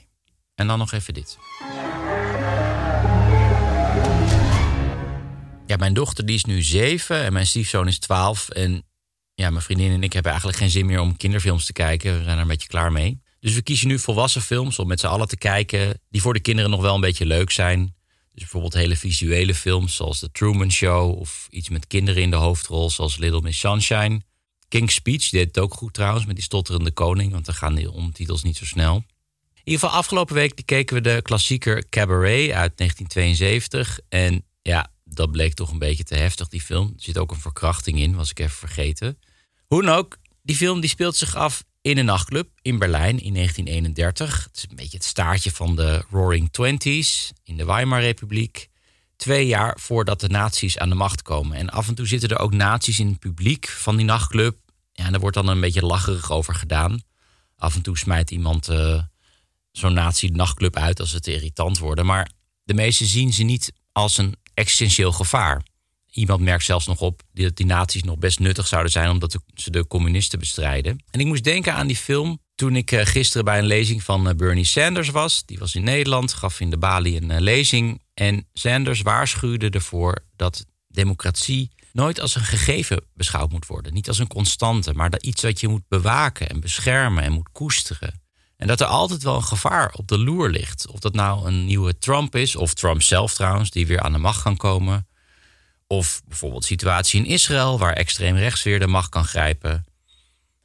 en 0.54 0.66
dan 0.66 0.78
nog 0.78 0.92
even 0.92 1.14
dit. 1.14 1.38
Ja, 5.66 5.76
mijn 5.76 5.94
dochter 5.94 6.26
die 6.26 6.36
is 6.36 6.44
nu 6.44 6.62
zeven 6.62 7.24
en 7.24 7.32
mijn 7.32 7.46
stiefzoon 7.46 7.88
is 7.88 7.98
twaalf. 7.98 8.48
En 8.48 8.82
ja, 9.38 9.50
mijn 9.50 9.62
vriendin 9.62 9.90
en 9.90 10.02
ik 10.02 10.12
hebben 10.12 10.32
eigenlijk 10.32 10.60
geen 10.60 10.70
zin 10.70 10.86
meer 10.86 11.00
om 11.00 11.16
kinderfilms 11.16 11.64
te 11.64 11.72
kijken. 11.72 12.18
We 12.18 12.24
zijn 12.24 12.36
er 12.36 12.42
een 12.42 12.48
beetje 12.48 12.68
klaar 12.68 12.92
mee. 12.92 13.20
Dus 13.40 13.54
we 13.54 13.62
kiezen 13.62 13.88
nu 13.88 13.98
volwassen 13.98 14.42
films 14.42 14.78
om 14.78 14.86
met 14.86 15.00
z'n 15.00 15.06
allen 15.06 15.28
te 15.28 15.36
kijken. 15.36 16.00
Die 16.10 16.20
voor 16.20 16.34
de 16.34 16.40
kinderen 16.40 16.70
nog 16.70 16.80
wel 16.80 16.94
een 16.94 17.00
beetje 17.00 17.26
leuk 17.26 17.50
zijn. 17.50 17.80
Dus 18.32 18.42
bijvoorbeeld 18.42 18.74
hele 18.74 18.96
visuele 18.96 19.54
films 19.54 19.94
zoals 19.94 20.18
The 20.18 20.30
Truman 20.30 20.72
Show. 20.72 21.18
Of 21.18 21.46
iets 21.50 21.68
met 21.68 21.86
kinderen 21.86 22.22
in 22.22 22.30
de 22.30 22.36
hoofdrol 22.36 22.90
zoals 22.90 23.16
Little 23.16 23.40
Miss 23.40 23.60
Sunshine. 23.60 24.20
King's 24.68 24.94
Speech 24.94 25.28
deed 25.28 25.46
het 25.46 25.58
ook 25.58 25.74
goed 25.74 25.94
trouwens 25.94 26.26
met 26.26 26.34
die 26.34 26.44
stotterende 26.44 26.92
koning, 26.92 27.32
want 27.32 27.44
dan 27.44 27.54
gaan 27.54 27.74
die 27.74 27.90
ondertitels 27.90 28.42
niet 28.42 28.56
zo 28.56 28.64
snel. 28.64 28.94
In 29.54 29.62
ieder 29.64 29.80
geval 29.80 29.98
afgelopen 29.98 30.34
week 30.34 30.62
keken 30.64 30.94
we 30.94 31.00
de 31.00 31.20
klassieker 31.22 31.88
Cabaret 31.88 32.50
uit 32.50 32.76
1972. 32.76 33.98
En 34.08 34.44
ja, 34.62 34.90
dat 35.04 35.30
bleek 35.30 35.54
toch 35.54 35.70
een 35.70 35.78
beetje 35.78 36.04
te 36.04 36.14
heftig, 36.14 36.48
die 36.48 36.60
film. 36.60 36.92
Er 36.96 37.02
zit 37.02 37.18
ook 37.18 37.30
een 37.30 37.40
verkrachting 37.40 37.98
in, 37.98 38.14
was 38.14 38.30
ik 38.30 38.38
even 38.38 38.56
vergeten. 38.56 39.18
Hoe 39.68 39.82
dan 39.82 39.94
ook, 39.94 40.18
die 40.42 40.56
film 40.56 40.80
die 40.80 40.90
speelt 40.90 41.16
zich 41.16 41.34
af 41.34 41.64
in 41.80 41.98
een 41.98 42.04
nachtclub 42.04 42.48
in 42.62 42.78
Berlijn 42.78 43.20
in 43.20 43.34
1931. 43.34 44.44
Het 44.44 44.56
is 44.56 44.66
een 44.68 44.76
beetje 44.76 44.96
het 44.96 45.06
staartje 45.06 45.50
van 45.50 45.76
de 45.76 46.04
Roaring 46.10 46.52
Twenties 46.52 47.32
in 47.44 47.56
de 47.56 47.64
Weimar-republiek. 47.64 48.68
Twee 49.16 49.46
jaar 49.46 49.78
voordat 49.80 50.20
de 50.20 50.28
nazi's 50.28 50.78
aan 50.78 50.88
de 50.88 50.94
macht 50.94 51.22
komen. 51.22 51.56
En 51.56 51.70
af 51.70 51.88
en 51.88 51.94
toe 51.94 52.06
zitten 52.06 52.28
er 52.28 52.38
ook 52.38 52.52
nazi's 52.52 52.98
in 52.98 53.06
het 53.08 53.18
publiek 53.18 53.68
van 53.68 53.96
die 53.96 54.04
nachtclub. 54.04 54.56
Ja, 54.92 55.04
en 55.04 55.10
daar 55.10 55.20
wordt 55.20 55.36
dan 55.36 55.48
een 55.48 55.60
beetje 55.60 55.86
lacherig 55.86 56.30
over 56.30 56.54
gedaan. 56.54 57.02
Af 57.56 57.74
en 57.74 57.82
toe 57.82 57.98
smijt 57.98 58.30
iemand 58.30 58.70
uh, 58.70 59.02
zo'n 59.72 59.94
nazi-nachtclub 59.94 60.76
uit 60.76 61.00
als 61.00 61.10
ze 61.10 61.20
te 61.20 61.32
irritant 61.32 61.78
worden. 61.78 62.06
Maar 62.06 62.30
de 62.64 62.74
meesten 62.74 63.06
zien 63.06 63.32
ze 63.32 63.42
niet 63.42 63.72
als 63.92 64.18
een 64.18 64.34
existentieel 64.54 65.12
gevaar. 65.12 65.62
Iemand 66.18 66.40
merkt 66.40 66.64
zelfs 66.64 66.86
nog 66.86 67.00
op 67.00 67.22
dat 67.32 67.56
die 67.56 67.66
nazi's 67.66 68.02
nog 68.02 68.18
best 68.18 68.38
nuttig 68.38 68.66
zouden 68.66 68.92
zijn 68.92 69.10
omdat 69.10 69.38
ze 69.54 69.70
de 69.70 69.86
communisten 69.86 70.38
bestrijden. 70.38 71.02
En 71.10 71.20
ik 71.20 71.26
moest 71.26 71.44
denken 71.44 71.74
aan 71.74 71.86
die 71.86 71.96
film 71.96 72.40
toen 72.54 72.76
ik 72.76 72.92
eh, 72.92 73.06
gisteren 73.06 73.44
bij 73.44 73.58
een 73.58 73.66
lezing 73.66 74.02
van 74.02 74.28
eh, 74.28 74.34
Bernie 74.34 74.64
Sanders 74.64 75.08
was. 75.08 75.44
Die 75.44 75.58
was 75.58 75.74
in 75.74 75.84
Nederland, 75.84 76.32
gaf 76.32 76.60
in 76.60 76.70
de 76.70 76.78
Bali 76.78 77.16
een 77.16 77.30
eh, 77.30 77.40
lezing. 77.40 78.02
En 78.14 78.46
Sanders 78.52 79.02
waarschuwde 79.02 79.70
ervoor 79.70 80.24
dat 80.36 80.66
democratie 80.88 81.70
nooit 81.92 82.20
als 82.20 82.34
een 82.34 82.44
gegeven 82.44 83.04
beschouwd 83.14 83.50
moet 83.50 83.66
worden. 83.66 83.94
Niet 83.94 84.08
als 84.08 84.18
een 84.18 84.28
constante, 84.28 84.94
maar 84.94 85.10
dat 85.10 85.24
iets 85.24 85.42
wat 85.42 85.60
je 85.60 85.68
moet 85.68 85.88
bewaken 85.88 86.48
en 86.48 86.60
beschermen 86.60 87.24
en 87.24 87.32
moet 87.32 87.48
koesteren. 87.52 88.22
En 88.56 88.66
dat 88.66 88.80
er 88.80 88.86
altijd 88.86 89.22
wel 89.22 89.34
een 89.34 89.42
gevaar 89.42 89.92
op 89.92 90.08
de 90.08 90.18
loer 90.18 90.50
ligt. 90.50 90.88
Of 90.88 90.98
dat 90.98 91.14
nou 91.14 91.46
een 91.46 91.64
nieuwe 91.64 91.98
Trump 91.98 92.36
is, 92.36 92.56
of 92.56 92.74
Trump 92.74 93.02
zelf 93.02 93.34
trouwens, 93.34 93.70
die 93.70 93.86
weer 93.86 94.00
aan 94.00 94.12
de 94.12 94.18
macht 94.18 94.42
kan 94.42 94.56
komen. 94.56 95.07
Of 95.90 96.22
bijvoorbeeld 96.26 96.64
situatie 96.64 97.20
in 97.20 97.30
Israël, 97.30 97.78
waar 97.78 97.92
extreem 97.92 98.36
rechts 98.36 98.62
weer 98.62 98.78
de 98.78 98.86
macht 98.86 99.08
kan 99.08 99.24
grijpen. 99.24 99.84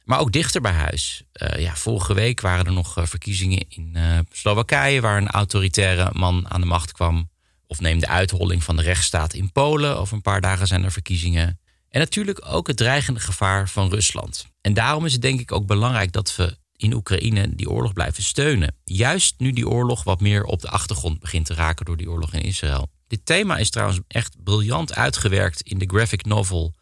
Maar 0.04 0.18
ook 0.18 0.32
dichter 0.32 0.60
bij 0.60 0.72
huis. 0.72 1.22
Uh, 1.32 1.60
ja, 1.60 1.76
vorige 1.76 2.14
week 2.14 2.40
waren 2.40 2.66
er 2.66 2.72
nog 2.72 2.96
eh, 2.96 3.06
verkiezingen 3.06 3.64
in 3.68 3.92
uh, 3.96 4.18
Slowakije, 4.32 5.00
waar 5.00 5.16
een 5.16 5.30
autoritaire 5.30 6.10
man 6.12 6.50
aan 6.50 6.60
de 6.60 6.66
macht 6.66 6.92
kwam. 6.92 7.30
Of 7.66 7.80
neem 7.80 7.98
de 7.98 8.08
uitholling 8.08 8.64
van 8.64 8.76
de 8.76 8.82
rechtsstaat 8.82 9.34
in 9.34 9.52
Polen. 9.52 9.98
Over 9.98 10.14
een 10.14 10.22
paar 10.22 10.40
dagen 10.40 10.66
zijn 10.66 10.84
er 10.84 10.92
verkiezingen. 10.92 11.58
En 11.88 12.00
natuurlijk 12.00 12.44
ook 12.46 12.66
het 12.66 12.76
dreigende 12.76 13.20
gevaar 13.20 13.68
van 13.68 13.90
Rusland. 13.90 14.46
En 14.60 14.74
daarom 14.74 15.04
is 15.04 15.12
het 15.12 15.22
denk 15.22 15.40
ik 15.40 15.52
ook 15.52 15.66
belangrijk 15.66 16.12
dat 16.12 16.36
we 16.36 16.56
in 16.76 16.92
Oekraïne 16.92 17.54
die 17.54 17.70
oorlog 17.70 17.92
blijven 17.92 18.22
steunen. 18.22 18.76
Juist 18.84 19.34
nu 19.38 19.52
die 19.52 19.68
oorlog 19.68 20.04
wat 20.04 20.20
meer 20.20 20.44
op 20.44 20.60
de 20.60 20.68
achtergrond 20.68 21.20
begint 21.20 21.46
te 21.46 21.54
raken 21.54 21.84
door 21.84 21.96
die 21.96 22.10
oorlog 22.10 22.32
in 22.32 22.42
Israël. 22.42 22.90
Dit 23.14 23.26
thema 23.26 23.56
is 23.56 23.70
trouwens 23.70 24.00
echt 24.08 24.36
briljant 24.44 24.94
uitgewerkt 24.94 25.60
in 25.60 25.78
de 25.78 25.86
graphic 25.86 26.24
novel 26.24 26.74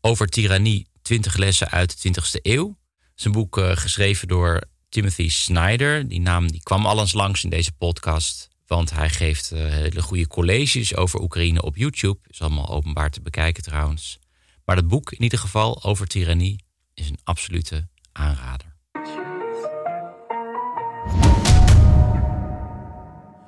over 0.00 0.26
tirannie 0.26 0.86
20 1.02 1.36
lessen 1.36 1.70
uit 1.70 2.02
de 2.02 2.08
20e 2.08 2.40
eeuw. 2.42 2.78
Het 2.98 3.18
is 3.18 3.24
een 3.24 3.32
boek 3.32 3.58
uh, 3.58 3.76
geschreven 3.76 4.28
door 4.28 4.60
Timothy 4.88 5.28
Snyder. 5.28 6.08
Die 6.08 6.20
naam 6.20 6.50
die 6.50 6.62
kwam 6.62 6.86
al 6.86 7.00
eens 7.00 7.12
langs 7.12 7.44
in 7.44 7.50
deze 7.50 7.72
podcast. 7.72 8.48
Want 8.66 8.90
hij 8.90 9.10
geeft 9.10 9.52
uh, 9.52 9.58
hele 9.58 10.02
goede 10.02 10.26
colleges 10.26 10.96
over 10.96 11.20
Oekraïne 11.20 11.62
op 11.62 11.76
YouTube. 11.76 12.18
Is 12.26 12.40
allemaal 12.40 12.68
openbaar 12.68 13.10
te 13.10 13.20
bekijken 13.20 13.62
trouwens. 13.62 14.18
Maar 14.64 14.76
het 14.76 14.88
boek 14.88 15.12
in 15.12 15.22
ieder 15.22 15.38
geval 15.38 15.84
over 15.84 16.06
tirannie 16.06 16.64
is 16.94 17.08
een 17.08 17.20
absolute 17.24 17.88
aanrader. 18.12 18.75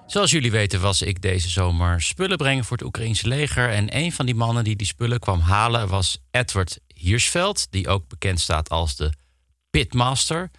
Zoals 0.08 0.30
jullie 0.30 0.50
weten 0.50 0.80
was 0.80 1.02
ik 1.02 1.22
deze 1.22 1.48
zomer 1.48 2.02
spullen 2.02 2.36
brengen 2.36 2.64
voor 2.64 2.76
het 2.76 2.86
Oekraïnse 2.86 3.28
leger. 3.28 3.70
En 3.70 3.96
een 3.96 4.12
van 4.12 4.26
die 4.26 4.34
mannen 4.34 4.64
die 4.64 4.76
die 4.76 4.86
spullen 4.86 5.18
kwam 5.18 5.40
halen 5.40 5.88
was 5.88 6.18
Edward 6.30 6.78
Hirschveld. 6.94 7.70
Die 7.70 7.88
ook 7.88 8.08
bekend 8.08 8.40
staat 8.40 8.68
als 8.68 8.96
de 8.96 9.12
Pitmaster. 9.70 10.50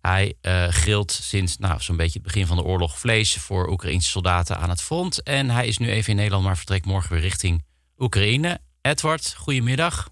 Hij 0.00 0.34
uh, 0.42 0.68
grilt 0.68 1.12
sinds 1.12 1.58
nou, 1.58 1.80
zo'n 1.80 1.96
beetje 1.96 2.18
het 2.18 2.22
begin 2.22 2.46
van 2.46 2.56
de 2.56 2.62
oorlog 2.62 2.98
vlees 2.98 3.36
voor 3.36 3.68
Oekraïnse 3.68 4.08
soldaten 4.08 4.58
aan 4.58 4.70
het 4.70 4.82
front. 4.82 5.22
En 5.22 5.50
hij 5.50 5.66
is 5.66 5.78
nu 5.78 5.90
even 5.90 6.10
in 6.10 6.16
Nederland, 6.16 6.44
maar 6.44 6.56
vertrekt 6.56 6.86
morgen 6.86 7.12
weer 7.12 7.22
richting 7.22 7.64
Oekraïne. 7.98 8.58
Edward, 8.80 9.34
goedemiddag. 9.34 10.08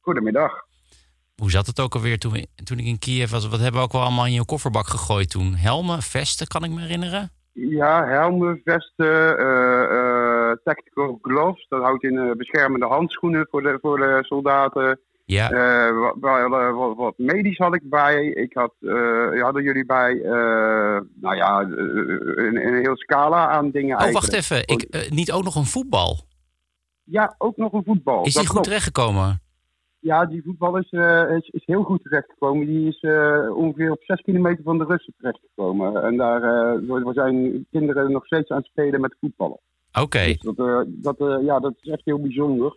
Goedemiddag. 0.00 0.52
Hoe 1.36 1.50
zat 1.50 1.66
het 1.66 1.80
ook 1.80 1.94
alweer 1.94 2.18
toen, 2.18 2.46
toen 2.64 2.78
ik 2.78 2.86
in 2.86 2.98
Kiev 2.98 3.30
was? 3.30 3.46
Wat 3.46 3.60
hebben 3.60 3.80
we 3.80 3.86
ook 3.86 3.92
wel 3.92 4.02
allemaal 4.02 4.26
in 4.26 4.32
je 4.32 4.44
kofferbak 4.44 4.88
gegooid 4.88 5.30
toen? 5.30 5.54
Helmen, 5.54 6.02
vesten, 6.02 6.46
kan 6.46 6.64
ik 6.64 6.70
me 6.70 6.80
herinneren? 6.80 7.32
Ja, 7.52 8.06
helmen, 8.06 8.60
vesten, 8.64 9.40
uh, 9.40 9.90
uh, 9.92 10.52
tactical 10.64 11.18
gloves. 11.22 11.66
Dat 11.68 11.82
houdt 11.82 12.02
in 12.02 12.14
uh, 12.14 12.32
beschermende 12.32 12.86
handschoenen 12.86 13.46
voor 13.50 13.62
de, 13.62 13.78
voor 13.80 13.96
de 13.96 14.18
soldaten. 14.20 15.00
Ja. 15.24 15.48
Wat, 15.92 16.48
wat, 16.50 16.96
wat, 16.96 17.14
medisch 17.16 17.58
had 17.58 17.74
ik 17.74 17.90
bij. 17.90 18.26
Ik 18.26 18.54
had, 18.54 18.74
hadden 19.40 19.62
jullie 19.62 19.86
bij, 19.86 20.14
nou 21.14 21.36
ja, 21.36 21.60
een, 21.60 22.66
een 22.66 22.80
heel 22.80 22.96
scala 22.96 23.48
aan 23.48 23.70
dingen 23.70 24.02
Oh, 24.02 24.12
wacht 24.12 24.32
even. 24.32 24.66
Ik, 24.66 25.10
niet 25.10 25.32
ook 25.32 25.44
nog 25.44 25.54
een 25.54 25.64
voetbal? 25.64 26.18
Ja, 27.04 27.34
ook 27.38 27.56
nog 27.56 27.72
een 27.72 27.84
voetbal. 27.84 28.24
Is 28.24 28.34
die 28.34 28.46
goed 28.46 28.64
terechtgekomen? 28.64 29.42
Ja, 30.00 30.26
die 30.26 30.42
voetbal 30.42 30.76
is, 30.76 30.92
uh, 30.92 31.36
is, 31.36 31.48
is, 31.48 31.62
heel 31.66 31.82
goed 31.82 32.02
terechtgekomen. 32.02 32.66
Die 32.66 32.88
is 32.88 33.02
uh, 33.02 33.56
ongeveer 33.56 33.90
op 33.90 34.02
6 34.02 34.20
kilometer 34.20 34.64
van 34.64 34.78
de 34.78 34.84
Russen 34.84 35.14
terechtgekomen. 35.18 36.02
En 36.02 36.16
daar 36.16 36.42
uh, 36.82 37.08
zijn 37.12 37.66
kinderen 37.70 38.12
nog 38.12 38.26
steeds 38.26 38.50
aan 38.50 38.56
het 38.56 38.66
spelen 38.66 39.00
met 39.00 39.16
voetballen. 39.20 39.60
Oké. 39.92 40.00
Okay. 40.00 40.26
Dus 40.26 40.54
dat, 40.56 40.86
dat, 40.88 41.40
ja, 41.42 41.58
dat 41.58 41.74
is 41.80 41.90
echt 41.90 42.04
heel 42.04 42.20
bijzonder. 42.20 42.76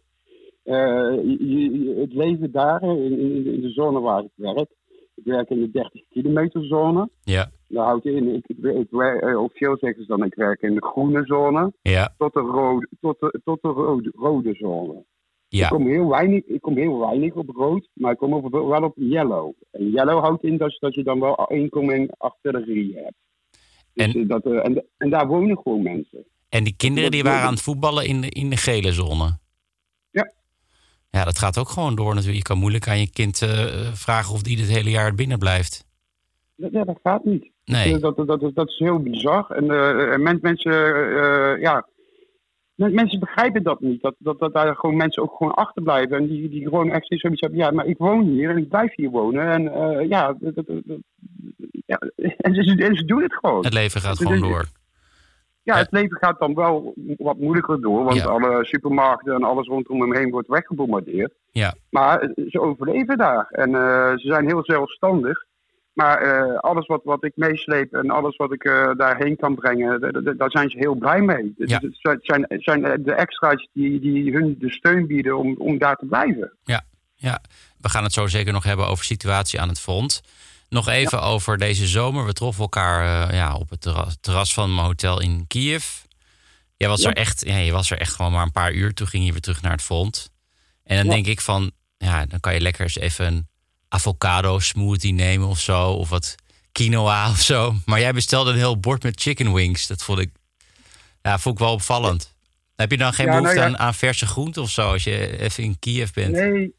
Je, 0.64 1.96
het 2.00 2.14
leven 2.14 2.52
daar, 2.52 2.84
in, 2.84 3.20
in, 3.20 3.46
in, 3.46 3.62
de 3.62 3.70
zone 3.70 4.00
waar 4.00 4.24
ik 4.24 4.32
werk. 4.36 4.70
Ik 5.16 5.24
werk 5.24 5.50
in 5.50 5.60
de 5.60 5.72
30 5.72 6.02
kilometer 6.10 6.66
zone. 6.66 7.10
Ja. 7.24 7.50
Daar 7.68 7.86
houdt 7.86 8.06
in, 8.06 8.36
ik, 8.36 8.48
ik, 8.48 8.58
ik 8.58 8.94
officieel 9.38 9.78
zeggen 9.78 10.02
ze 10.02 10.08
dan, 10.08 10.24
ik 10.24 10.36
werk 10.36 10.62
in 10.62 10.76
de 10.76 10.86
groene 10.86 11.26
zone. 11.26 11.74
Ja. 11.82 12.14
Tot 12.18 12.34
de 12.34 12.40
rode, 12.40 12.88
tot 13.00 13.20
de, 13.20 13.42
tot 13.44 13.62
de 13.62 13.68
rode, 13.68 14.12
rode 14.16 14.54
zone. 14.54 15.04
Ja. 15.56 15.64
Ik, 15.64 15.70
kom 15.70 15.88
heel 15.88 16.08
weinig, 16.08 16.44
ik 16.46 16.62
kom 16.62 16.78
heel 16.78 17.00
weinig 17.00 17.34
op 17.34 17.50
rood, 17.50 17.90
maar 17.94 18.12
ik 18.12 18.18
kom 18.18 18.34
op, 18.34 18.52
wel 18.52 18.84
op 18.84 18.94
yellow. 18.96 19.54
En 19.72 19.90
yellow 19.90 20.24
houdt 20.24 20.44
in 20.44 20.58
dat, 20.58 20.78
dat 20.80 20.94
je 20.94 21.04
dan 21.04 21.20
wel 21.20 21.50
1,8 21.54 22.18
artillerie 22.18 22.96
hebt. 22.96 23.16
Dus 23.94 24.16
en, 24.16 24.28
dat, 24.28 24.46
uh, 24.46 24.66
en, 24.66 24.86
en, 24.98 25.10
daar 25.10 25.28
wonen 25.28 25.58
gewoon 25.58 25.84
mensen. 25.84 26.26
En 26.50 26.64
die 26.64 26.76
kinderen 26.76 27.12
die 27.12 27.24
waren 27.24 27.46
aan 27.46 27.54
het 27.54 27.62
voetballen 27.62 28.06
in 28.06 28.22
de, 28.22 28.30
in 28.30 28.50
de 28.50 28.58
gele 28.58 28.92
zone? 28.92 29.38
Ja. 30.12 30.32
Ja, 31.10 31.24
dat 31.24 31.38
gaat 31.38 31.58
ook 31.58 31.70
gewoon 31.70 31.96
door 31.96 32.10
natuurlijk. 32.10 32.38
Je 32.38 32.44
kan 32.54 32.58
moeilijk 32.58 32.88
aan 32.88 33.00
je 33.00 33.10
kind 33.10 33.42
uh, 33.42 33.50
vragen 33.94 34.34
of 34.34 34.42
die 34.42 34.60
het 34.60 34.70
hele 34.70 34.90
jaar 34.90 35.16
binnen 35.16 35.40
blijft. 35.40 35.86
Ja, 36.56 36.84
dat 36.84 37.00
gaat 37.04 37.24
niet. 37.24 37.50
Nee. 37.66 37.98
Dat, 37.98 38.16
dat, 38.16 38.28
dat, 38.28 38.56
dat 38.56 38.70
is 38.70 38.78
heel 38.78 39.00
bizar. 39.00 39.52
En 39.52 39.64
uh, 39.64 40.40
mensen, 40.42 40.72
ja, 41.60 41.88
Mensen 42.76 43.20
begrijpen 43.20 43.64
dat 43.64 43.80
niet. 43.80 44.02
Dat, 44.02 44.16
dat, 44.18 44.40
dat 44.40 44.54
daar 44.54 44.76
gewoon 44.76 44.96
mensen 44.96 45.24
ook 45.24 45.36
gewoon 45.38 45.54
achterblijven. 45.54 46.18
En 46.18 46.28
die, 46.28 46.50
die 46.50 46.64
gewoon 46.64 46.92
echt 46.92 47.06
zoiets 47.08 47.42
hebben. 47.42 47.60
Ja, 47.60 47.72
maar 47.72 47.86
ik 47.86 47.98
woon 47.98 48.22
hier 48.24 48.50
en 48.50 48.58
ik 48.58 48.70
blijf 48.70 48.96
hier 48.96 49.10
wonen. 49.10 49.48
En 49.52 49.62
uh, 49.64 50.08
ja, 50.10 50.36
dat, 50.40 50.56
dat, 50.56 50.66
ja 51.86 51.98
en, 52.38 52.54
ze, 52.54 52.84
en 52.86 52.96
ze 52.96 53.06
doen 53.06 53.22
het 53.22 53.34
gewoon. 53.34 53.64
Het 53.64 53.74
leven 53.74 54.02
gaat 54.02 54.18
gewoon 54.18 54.40
door. 54.40 54.66
Ja, 55.64 55.78
het 55.78 55.92
leven 55.92 56.18
gaat 56.18 56.40
dan 56.40 56.54
wel 56.54 56.94
wat 57.18 57.38
moeilijker 57.38 57.82
door. 57.82 58.04
Want 58.04 58.16
Ja. 58.16 58.26
alle 58.26 58.66
supermarkten 58.66 59.34
en 59.34 59.44
alles 59.44 59.68
rondom 59.68 60.02
hem 60.02 60.16
heen 60.16 60.32
wordt 60.32 60.48
weggebombardeerd. 60.48 61.34
Ja, 61.52 61.74
Maar 61.90 62.32
ze 62.50 62.60
overleven 62.62 63.18
daar. 63.18 63.48
En 63.50 63.76
eh, 63.76 64.12
ze 64.12 64.28
zijn 64.28 64.48
heel 64.48 64.64
zelfstandig. 64.64 65.46
Maar 65.94 66.18
eh, 66.22 66.58
alles 66.60 66.86
wat, 66.86 67.02
wat 67.04 67.24
ik 67.24 67.32
meesleep 67.36 67.94
en 67.94 68.10
alles 68.10 68.36
wat 68.36 68.54
ik 68.54 68.64
eh, 68.64 68.92
daarheen 68.98 69.36
kan 69.36 69.56
brengen, 69.56 70.00
daar 70.38 70.52
zijn 70.52 70.70
ze 70.70 70.78
heel 70.78 70.96
blij 70.96 71.22
mee. 71.22 71.54
Dus 71.58 71.70
Ja. 71.70 71.80
Het 71.82 71.98
zijn- 72.02 72.20
zijn, 72.22 72.62
zijn 72.62 73.04
de 73.04 73.14
extra's 73.14 73.68
die, 73.74 74.00
die 74.00 74.32
hun 74.34 74.56
de 74.60 74.72
steun 74.72 75.08
bieden 75.08 75.38
om, 75.38 75.56
om 75.58 75.78
daar 75.78 75.96
te 75.96 76.06
blijven. 76.06 76.52
ja, 76.64 76.82
ja. 77.16 77.42
We 77.78 77.90
gaan 77.90 78.04
het 78.04 78.14
zo 78.14 78.28
zeker 78.28 78.54
nog 78.54 78.64
hebben 78.64 78.88
over 78.88 79.06
situatie 79.06 79.62
aan 79.62 79.68
het 79.70 79.80
front. 79.80 80.22
Nog 80.70 80.88
even 80.88 81.22
over 81.22 81.58
deze 81.58 81.88
zomer. 81.88 82.26
We 82.26 82.34
troffen 82.34 82.62
elkaar 82.64 83.28
eh, 83.30 83.36
ja, 83.38 83.56
op 83.56 83.70
het 83.70 83.82
terras, 83.82 84.18
terras 84.22 84.54
van 84.54 84.74
mijn 84.76 84.86
hotel 84.88 85.22
in 85.22 85.46
Kiev. 85.48 85.86
Jij 86.78 86.90
was, 86.90 87.02
Ja. 87.02 87.10
er 87.10 87.16
echt, 87.16 87.46
ja, 87.46 87.58
je 87.58 87.72
was 87.72 87.92
er 87.92 87.98
echt 88.00 88.14
gewoon 88.16 88.32
maar 88.32 88.44
een 88.44 88.52
paar 88.52 88.74
uur. 88.74 88.94
Toen 88.94 89.08
ging 89.08 89.26
je 89.26 89.32
weer 89.32 89.42
terug 89.42 89.62
naar 89.62 89.72
het 89.72 89.82
front. 89.82 90.32
En 90.84 90.98
dan 90.98 91.08
denk 91.08 91.26
ik 91.28 91.42
van, 91.42 91.72
ja, 91.98 92.26
dan 92.26 92.40
kan 92.40 92.54
je 92.54 92.62
lekker 92.62 92.82
eens 92.84 92.98
even 92.98 93.48
avocado 93.94 94.60
smoothie 94.60 95.14
nemen 95.14 95.48
of 95.48 95.60
zo. 95.60 95.92
Of 95.92 96.10
wat 96.10 96.36
quinoa 96.72 97.30
of 97.30 97.40
zo. 97.40 97.74
Maar 97.86 98.00
jij 98.00 98.14
bestelde 98.14 98.52
een 98.52 98.58
heel 98.58 98.80
bord 98.80 99.04
met 99.04 99.22
chicken 99.22 99.54
wings. 99.54 99.88
Dat 99.88 100.04
vond 100.04 100.20
ik, 100.20 100.30
ja, 101.22 101.38
vond 101.38 101.60
ik 101.60 101.66
wel 101.66 101.74
opvallend. 101.74 102.36
Heb 102.76 102.92
je 102.92 102.98
dan 102.98 103.14
geen 103.14 103.26
Ja, 103.26 103.32
nou 103.32 103.44
behoefte 103.44 103.64
ja. 103.64 103.70
aan, 103.70 103.78
aan 103.78 103.94
verse 103.94 104.26
groenten 104.26 104.62
of 104.62 104.70
zo 104.70 104.92
als 104.92 105.04
je 105.04 105.38
even 105.40 105.64
in 105.64 105.80
Kiev 105.80 106.12
bent? 106.12 106.32
Nee, 106.32 106.74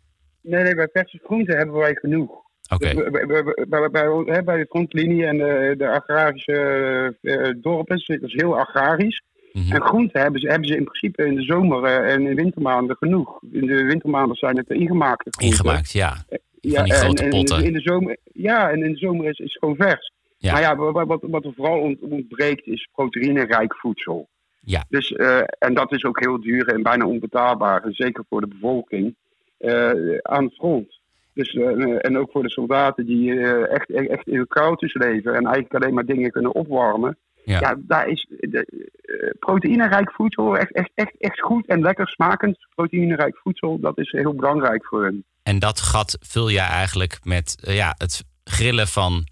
Nee, 0.44 0.62
nee, 0.62 0.74
bij 0.74 0.88
verse 0.92 1.20
groenten 1.24 1.56
hebben 1.56 1.74
wij 1.74 1.94
genoeg. 1.94 2.30
Oké. 2.68 2.94
Bij, 2.94 3.26
bij, 3.26 3.42
bij, 3.68 4.44
bij, 4.44 4.56
de 4.56 4.66
frontlinie 4.68 5.26
en 5.26 5.38
de, 5.38 5.74
de 5.78 5.88
agrarische 5.88 7.16
eh, 7.20 7.50
dorpen, 7.56 8.02
dat 8.06 8.22
is 8.22 8.32
heel 8.32 8.58
agrarisch. 8.58 9.22
Mhm. 9.52 9.72
En 9.72 9.82
groenten 9.82 10.20
hebben 10.20 10.40
ze, 10.40 10.48
hebben 10.48 10.68
ze 10.68 10.76
in 10.76 10.84
principe 10.84 11.26
in 11.26 11.34
de 11.34 11.42
zomer 11.42 11.84
eh, 11.84 12.12
en 12.14 12.26
in 12.26 12.34
wintermaanden 12.34 12.96
genoeg. 12.96 13.38
In 13.52 13.66
de 13.66 13.82
wintermaanden 13.82 14.36
zijn 14.36 14.56
het 14.56 14.70
ingemaakte 14.70 15.30
groenten. 15.30 15.58
Ingemaakt, 15.58 15.92
ja. 15.92 16.24
Ja, 16.70 16.74
Van 16.74 16.84
die 16.84 16.92
en- 16.94 17.00
grote 17.00 17.22
en 17.22 17.30
potten. 17.30 17.64
In 17.64 17.72
de 17.72 17.80
zomer, 17.80 18.16
ja, 18.32 18.70
en 18.70 18.82
in 18.84 18.92
de 18.92 18.98
zomer 18.98 19.26
is, 19.26 19.38
is 19.38 19.52
het 19.52 19.58
gewoon 19.58 19.76
vers. 19.76 20.12
Ja. 20.38 20.52
Maar 20.52 20.60
ja, 20.60 20.76
wat, 20.76 21.06
wat, 21.06 21.18
wat 21.22 21.44
er 21.44 21.52
vooral 21.56 21.80
ont- 21.80 22.00
ontbreekt 22.00 22.66
is 22.66 22.88
proteïnerijk 22.92 23.74
voedsel. 23.76 24.28
Ja. 24.60 24.84
Dus, 24.88 25.12
eh, 25.12 25.40
en 25.58 25.74
dat 25.74 25.92
is 25.92 26.04
ook 26.04 26.20
heel 26.20 26.40
duur 26.40 26.66
en 26.68 26.82
bijna 26.82 27.06
onbetaalbaar, 27.06 27.82
en 27.84 27.92
zeker 27.92 28.24
voor 28.28 28.40
de 28.40 28.46
bevolking, 28.46 29.14
eh, 29.58 30.18
aan 30.22 30.44
het 30.44 30.54
front. 30.54 31.00
Dus, 31.34 31.54
eh, 31.54 32.04
en 32.04 32.18
ook 32.18 32.30
voor 32.30 32.42
de 32.42 32.50
soldaten 32.50 33.06
die 33.06 33.40
echt, 33.66 33.90
echt 33.90 34.26
in 34.28 34.46
koudjes 34.46 34.94
leven 34.94 35.34
en 35.34 35.44
eigenlijk 35.44 35.74
alleen 35.74 35.94
maar 35.94 36.04
dingen 36.06 36.30
kunnen 36.30 36.54
opwarmen. 36.54 37.16
Ja. 37.44 37.58
Ja, 37.60 37.76
daar 37.78 38.08
is 38.08 38.26
de, 38.28 38.90
eh, 39.02 39.30
proteïnerijk 39.38 40.12
voedsel, 40.12 40.56
echt, 40.56 40.72
echt, 40.72 40.90
echt, 40.94 41.14
echt 41.18 41.40
goed 41.40 41.66
en 41.66 41.80
lekker 41.80 42.08
smakend 42.08 42.58
proteïnerijk 42.74 43.36
voedsel, 43.36 43.80
dat 43.80 43.98
is 43.98 44.10
heel 44.10 44.34
belangrijk 44.34 44.86
voor 44.86 45.04
hen. 45.04 45.24
En 45.42 45.58
dat 45.58 45.80
gat 45.80 46.18
vul 46.20 46.48
je 46.48 46.58
eigenlijk 46.60 47.18
met 47.22 47.56
eh, 47.64 47.74
ja, 47.76 47.94
het 47.98 48.24
grillen 48.44 48.88
van 48.88 49.26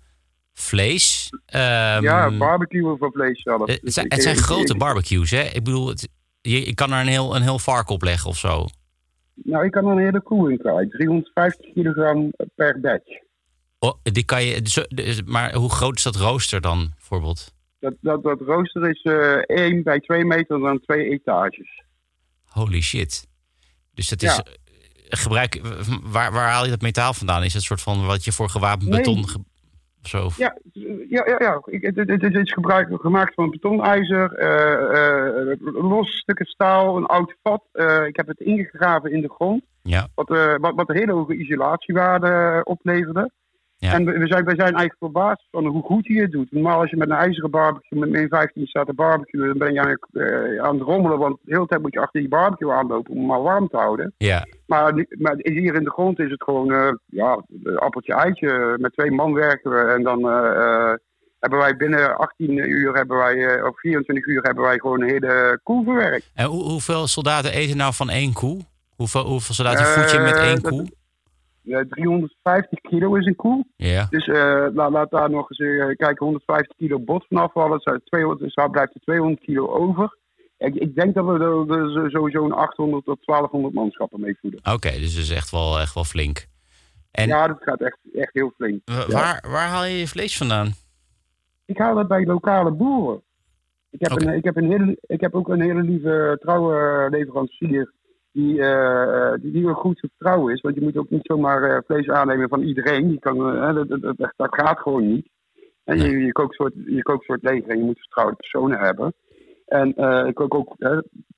vlees. 0.53 1.31
Ehm, 1.47 2.03
ja, 2.03 2.37
barbecue 2.37 2.97
voor 2.99 3.11
vlees 3.13 3.43
zelf. 3.43 3.61
eh, 3.69 3.75
het 3.75 3.83
Dus 3.83 3.95
zijn, 3.95 4.07
het 4.09 4.23
zijn 4.23 4.37
grote 4.37 4.77
barbecues, 4.77 5.31
hè? 5.31 5.43
Ik 5.43 5.65
bedoel, 5.65 5.89
het, 5.89 6.09
je, 6.41 6.67
je 6.67 6.75
kan 6.75 6.93
er 6.93 7.01
een 7.01 7.07
heel, 7.07 7.37
een 7.37 7.43
heel 7.43 7.59
vark 7.59 7.89
op 7.89 8.03
leggen 8.03 8.31
of 8.31 8.37
zo. 8.37 8.67
Nou, 9.35 9.65
ik 9.65 9.71
kan 9.71 9.87
er 9.87 9.93
een 9.93 10.05
hele 10.05 10.21
koe 10.21 10.51
in 10.51 10.59
kwijt. 10.59 10.91
350 10.91 11.73
kilogram 11.73 12.33
per 12.55 12.81
batch. 12.81 13.21
Oh, 13.79 13.93
die 14.03 14.25
kan 14.25 14.45
je, 14.45 14.63
dus- 14.63 15.23
maar 15.25 15.55
hoe 15.55 15.71
groot 15.71 15.97
is 15.97 16.03
dat 16.03 16.17
rooster 16.17 16.61
dan, 16.61 16.91
bijvoorbeeld? 16.95 17.53
Dat, 17.83 17.95
dat, 18.01 18.23
dat 18.23 18.41
rooster 18.41 18.89
is 18.91 19.03
eh 19.03 19.65
1 19.67 19.83
bij 19.83 19.99
2 20.01 20.25
meter 20.25 20.59
dan 20.61 20.81
twee 20.81 21.09
etages. 21.09 21.83
Holy 22.49 22.81
shit. 22.81 23.27
Dus 23.95 24.11
het 24.11 24.23
is. 24.23 24.37
Ja. 24.37 24.43
eh, 24.43 24.53
Gebruik, 25.09 25.61
waar, 26.03 26.33
waar 26.33 26.51
haal 26.51 26.65
je 26.65 26.71
dat 26.71 26.81
metaal 26.81 27.15
vandaan? 27.15 27.39
Is 27.41 27.45
het 27.45 27.55
een 27.55 27.61
soort 27.61 27.83
van 27.83 28.07
wat 28.07 28.25
je 28.25 28.33
voor 28.33 28.49
gewapend 28.49 28.89
Nee. 28.91 28.99
beton. 28.99 29.29
ge- 29.29 29.45
zo? 30.03 30.29
Ja, 30.37 30.57
ja, 31.09 31.27
ja. 31.27 31.37
ja. 31.39 31.61
Ik, 31.65 31.83
het, 31.83 31.97
het, 31.97 32.23
het 32.23 32.35
is 32.35 32.53
gebruik, 32.53 32.89
gemaakt 33.01 33.35
van 33.35 33.51
betonijzer, 33.51 34.33
eh, 34.33 35.57
los 35.83 36.11
stukken 36.19 36.47
staal, 36.47 36.97
een 36.97 37.07
oud 37.07 37.35
vat. 37.43 37.63
Ik 38.07 38.17
heb 38.17 38.27
het 38.27 38.41
ingegraven 38.41 39.13
in 39.13 39.21
de 39.21 39.29
grond, 39.31 39.63
Ja. 39.83 40.09
wat, 40.15 40.29
wat, 40.61 40.75
wat 40.75 40.89
een 40.89 40.97
hele 40.97 41.13
hoge 41.13 41.35
isolatiewaarde 41.37 42.61
opleverde. 42.65 43.31
Ja. 43.83 43.93
En 43.93 44.05
we, 44.05 44.19
we 44.19 44.27
zijn, 44.27 44.45
we 44.45 44.55
zijn 44.55 44.75
eigenlijk 44.75 44.97
verbaasd 44.99 45.47
van 45.51 45.67
hoe 45.67 45.83
goed 45.83 46.09
hij 46.09 46.23
het 46.23 46.31
doet. 46.31 46.53
Normaal 46.53 46.81
als 46.81 46.91
je 46.91 46.97
met 46.97 47.11
een 47.11 47.17
ijzeren 47.17 47.51
barbecue, 47.51 47.99
met 47.99 48.11
min 48.11 48.29
15 48.29 48.67
staat 48.67 48.87
te 48.87 48.95
barbecue, 48.95 49.47
dan 49.47 49.59
ben 49.59 49.73
je 49.73 49.81
eigenlijk 49.81 50.07
eh, 50.13 50.65
aan 50.65 50.79
het 50.79 50.89
rommelen. 50.89 51.19
Want 51.19 51.39
de 51.43 51.55
hele 51.55 51.67
tijd 51.67 51.83
moet 51.83 51.93
je 51.93 52.01
achter 52.01 52.21
die 52.21 52.29
barbecue 52.29 52.73
aanlopen 52.73 53.11
om 53.13 53.19
hem 53.19 53.27
maar 53.27 53.43
warm 53.43 53.69
te 53.69 53.77
houden. 53.77 54.15
Ja. 54.19 54.47
Maar, 54.67 55.07
maar 55.19 55.35
hier 55.37 55.75
in 55.75 55.85
de 55.85 55.91
grond 55.91 56.19
is 56.19 56.31
het 56.31 56.43
gewoon, 56.43 56.73
eh, 56.73 56.93
ja, 57.07 57.43
een 57.65 57.79
appeltje 57.79 58.15
eitje. 58.15 58.77
Met 58.81 58.93
twee 58.93 59.11
man 59.11 59.33
werken 59.33 59.71
we. 59.71 59.93
En 59.93 60.03
dan 60.03 60.29
eh, 60.29 60.93
hebben 61.39 61.59
wij 61.59 61.77
binnen 61.77 62.17
18 62.17 62.71
uur, 62.71 62.95
hebben 62.95 63.17
wij, 63.17 63.63
of 63.63 63.81
24 63.81 64.27
uur, 64.27 64.43
hebben 64.43 64.65
wij 64.65 64.79
gewoon 64.79 65.03
een 65.03 65.09
hele 65.09 65.61
koe 65.63 65.85
verwerkt. 65.85 66.31
En 66.35 66.47
hoe, 66.47 66.63
hoeveel 66.63 67.07
soldaten 67.07 67.53
eten 67.53 67.77
nou 67.77 67.95
van 67.95 68.11
één 68.11 68.33
koe? 68.33 68.61
Hoeveel, 68.97 69.25
hoeveel 69.25 69.55
soldaten 69.55 69.87
voed 69.87 70.11
je 70.11 70.19
met 70.19 70.37
één 70.37 70.61
koe? 70.61 71.01
350 71.63 72.81
kilo 72.81 73.15
is 73.15 73.27
een 73.27 73.37
koe. 73.37 73.65
Ja. 73.77 74.07
Dus 74.11 74.27
eh, 74.27 74.67
laat, 74.75 74.91
laat 74.91 75.11
daar 75.11 75.31
nog 75.31 75.51
eens 75.51 75.59
eh, 75.59 75.97
kijken, 75.97 76.25
150 76.27 76.77
kilo 76.77 76.99
bot 76.99 77.25
van 77.29 77.37
afvallen. 77.39 77.71
Dat 77.71 77.83
zijn 77.83 78.01
200, 78.05 78.41
dus 78.41 78.55
daar 78.55 78.71
blijft 78.71 78.95
er 78.95 79.01
200 79.01 79.41
kilo 79.45 79.69
over. 79.69 80.17
Ik, 80.59 80.75
ik 80.75 80.95
denk 80.95 81.15
dat 81.15 81.25
we 81.27 81.39
er, 82.03 82.11
sowieso 82.11 82.45
een 82.45 82.53
800 82.53 83.05
tot 83.05 83.19
1200 83.27 83.75
manschappen 83.75 84.21
mee 84.21 84.37
voeden. 84.41 84.61
Oké, 84.73 84.91
dus 84.91 85.15
dat 85.15 85.23
is 85.25 85.31
echt 85.31 85.51
wel, 85.51 85.79
echt 85.81 85.95
wel 85.95 86.05
flink. 86.05 86.47
En 87.11 87.27
Ja, 87.29 87.47
dat 87.47 87.57
gaat 87.61 87.81
echt, 87.81 87.99
echt 88.15 88.33
heel 88.33 88.53
flink. 88.57 88.81
wa- 88.85 88.95
Ja. 88.95 89.07
waar, 89.09 89.45
waar 89.51 89.69
haal 89.69 89.85
je 89.85 89.99
je 89.99 90.09
vlees 90.09 90.37
vandaan? 90.37 90.71
Ik 91.67 91.79
haal 91.79 91.95
dat 91.95 92.09
bij 92.09 92.25
lokale 92.25 92.71
boeren. 92.71 93.23
Ik 93.91 94.01
heb, 94.09 94.21
een, 94.21 94.35
ik, 94.35 94.45
heb 94.45 94.57
een 94.57 94.71
hele, 94.71 94.99
ik 95.07 95.21
heb 95.21 95.35
ook 95.35 95.49
een 95.49 95.61
hele 95.61 95.83
lieve 95.83 96.37
trouwe 96.41 97.07
leverancier 97.11 97.93
die, 98.33 98.63
eh, 98.63 99.33
die, 99.41 99.53
die 99.53 99.69
ook 99.69 99.77
goed 99.77 99.99
vertrouwen 99.99 100.53
is. 100.55 100.61
Want 100.61 100.75
je 100.75 100.81
moet 100.81 100.97
ook 100.97 101.11
niet 101.11 101.27
zomaar 101.27 101.63
eh, 101.63 101.79
vlees 101.87 102.09
aannemen 102.09 102.49
van 102.49 102.63
iedereen. 102.63 103.09
Die 103.09 103.19
kan, 103.19 103.57
eh, 103.57 103.75
dat, 103.75 103.89
dat, 103.89 104.03
dat, 104.03 104.33
dat 104.37 104.55
gaat 104.55 104.79
gewoon 104.79 105.13
niet. 105.13 105.29
En 105.85 105.99
je, 105.99 106.19
je, 106.19 106.33
kookt 106.33 106.55
soort, 106.55 106.73
je 106.87 107.03
kookt 107.03 107.25
soort 107.25 107.43
leger 107.43 107.69
en 107.69 107.79
je 107.79 107.85
moet 107.85 107.99
vertrouwde 107.99 108.37
personen 108.37 108.79
hebben. 108.79 109.15
En 109.67 109.89
ik 110.27 110.35
kook 110.35 110.55
ook 110.55 110.77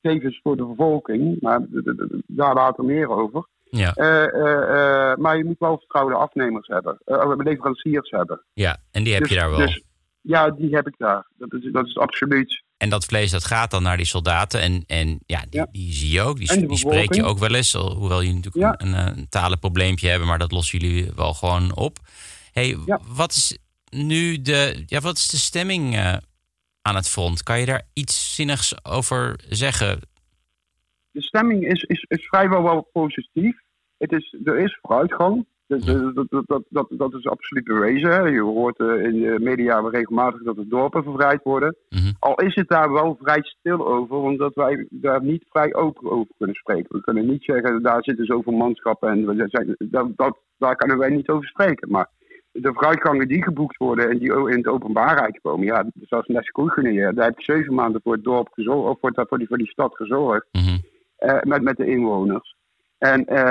tevens 0.00 0.40
voor 0.42 0.56
de 0.56 0.64
bevolking, 0.64 1.40
maar 1.40 1.60
daar 2.26 2.54
later 2.54 2.84
meer 2.84 3.08
over. 3.08 3.46
Ja. 3.64 3.92
Maar 5.18 5.36
je 5.36 5.44
moet 5.44 5.58
wel 5.58 5.78
vertrouwde 5.78 6.14
afnemers 6.14 6.66
hebben, 6.66 6.98
eh, 7.04 7.32
leveranciers 7.36 8.10
hebben. 8.10 8.42
Ja, 8.52 8.76
en 8.90 9.04
die 9.04 9.12
heb 9.12 9.22
Dus- 9.22 9.30
je 9.32 9.38
daar 9.38 9.50
wel. 9.50 9.58
dus- 9.58 9.84
ja, 10.20 10.50
die 10.50 10.74
heb 10.74 10.86
ik 10.86 10.94
daar. 10.98 11.26
Dat 11.36 11.52
is, 11.52 11.72
dat 11.72 11.86
is 11.86 11.96
absoluut. 11.96 12.62
En 12.84 12.90
dat 12.90 13.04
vlees 13.04 13.30
dat 13.30 13.44
gaat 13.44 13.70
dan 13.70 13.82
naar 13.82 13.96
die 13.96 14.06
soldaten. 14.06 14.60
En, 14.60 14.84
en 14.86 15.18
ja, 15.26 15.44
die, 15.48 15.60
Ja. 15.60 15.66
die 15.72 15.92
zie 15.92 16.12
je 16.12 16.20
ook. 16.20 16.36
Die, 16.38 16.76
spreek 16.76 17.14
je 17.14 17.24
ook 17.24 17.38
wel 17.38 17.54
eens. 17.54 17.72
Hoewel 17.72 18.22
jullie 18.22 18.34
natuurlijk 18.40 18.80
Ja. 18.80 18.86
een, 18.86 19.18
een, 19.18 19.28
talenprobleempje 19.28 20.08
hebben. 20.08 20.28
Maar 20.28 20.38
dat 20.38 20.52
lossen 20.52 20.78
jullie 20.78 21.10
wel 21.16 21.34
gewoon 21.34 21.76
op. 21.76 21.98
hey, 22.52 22.76
Ja. 22.86 23.00
wat 23.06 23.32
is 23.32 23.58
nu 23.90 24.42
de, 24.42 24.82
ja, 24.86 25.00
wat 25.00 25.16
is 25.16 25.28
de 25.28 25.36
stemming 25.36 25.94
eh, 25.96 26.16
aan 26.82 26.94
het 26.94 27.08
front? 27.08 27.42
Kan 27.42 27.60
je 27.60 27.66
daar 27.66 27.82
iets 27.92 28.34
zinnigs 28.34 28.84
over 28.84 29.40
zeggen? 29.48 30.00
De 31.10 31.22
stemming 31.22 31.66
is, 31.66 31.82
is, 31.82 32.04
is 32.08 32.26
vrijwel 32.26 32.62
wel 32.62 32.88
positief. 32.92 33.56
Het 33.98 34.12
is, 34.12 34.36
er 34.44 34.58
is 34.58 34.78
vooruitgang. 34.82 35.46
Dus, 35.66 35.84
dat, 35.84 36.26
dat, 36.46 36.62
dat, 36.68 36.86
dat, 36.90 37.14
is 37.14 37.26
absoluut 37.26 37.64
bewezen. 37.64 38.10
hè. 38.10 38.20
Je 38.20 38.40
hoort 38.40 38.78
eh, 38.78 39.02
in 39.02 39.20
de 39.20 39.36
media 39.40 39.80
regelmatig 39.88 40.42
dat 40.42 40.56
de 40.56 40.68
dorpen 40.68 41.02
vervrijd 41.02 41.42
worden. 41.42 41.76
Mhm. 41.88 42.12
Al 42.18 42.34
is 42.34 42.54
het 42.54 42.68
daar 42.68 42.92
wel 42.92 43.16
vrij 43.20 43.42
stil 43.42 43.86
over, 43.86 44.16
omdat 44.16 44.54
wij 44.54 44.86
daar 44.90 45.22
niet 45.22 45.44
vrij 45.48 45.74
open 45.74 46.10
over 46.10 46.34
kunnen 46.38 46.56
spreken. 46.56 46.96
We 46.96 47.00
kunnen 47.02 47.26
niet 47.26 47.44
zeggen, 47.44 47.82
daar 47.82 48.02
zitten 48.02 48.24
zoveel 48.26 48.52
manschappen 48.52 49.08
en 49.10 49.26
we 49.26 49.44
zijn, 49.48 49.74
dat, 49.78 50.08
dat, 50.16 50.38
daar 50.58 50.76
kunnen 50.76 50.98
wij 50.98 51.10
niet 51.10 51.28
over 51.28 51.46
spreken. 51.48 51.90
Maar 51.90 52.08
de 52.52 52.72
vooruitgangen 52.72 53.28
die 53.28 53.42
geboekt 53.42 53.76
worden 53.76 54.10
en 54.10 54.18
die 54.18 54.32
in 54.32 54.56
het 54.56 54.66
openbaarheid 54.68 55.40
komen, 55.42 55.66
ja, 55.66 55.84
zoals 56.00 56.26
Neskoegene, 56.26 57.12
daar 57.14 57.24
heb 57.24 57.38
ik 57.38 57.44
zeven 57.44 57.74
maanden 57.74 58.00
voor 58.02 58.12
het 58.12 58.24
dorp 58.24 58.48
gezorgd, 58.52 59.02
of 59.02 59.12
voor, 59.28 59.38
die, 59.38 59.46
voor 59.46 59.58
die 59.58 59.70
stad 59.70 59.94
gezorgd 59.96 60.46
Mhm. 60.52 60.78
eh, 61.16 61.40
met, 61.42 61.62
met 61.62 61.76
de 61.76 61.86
inwoners. 61.86 62.56
En 63.04 63.24
eh, 63.26 63.50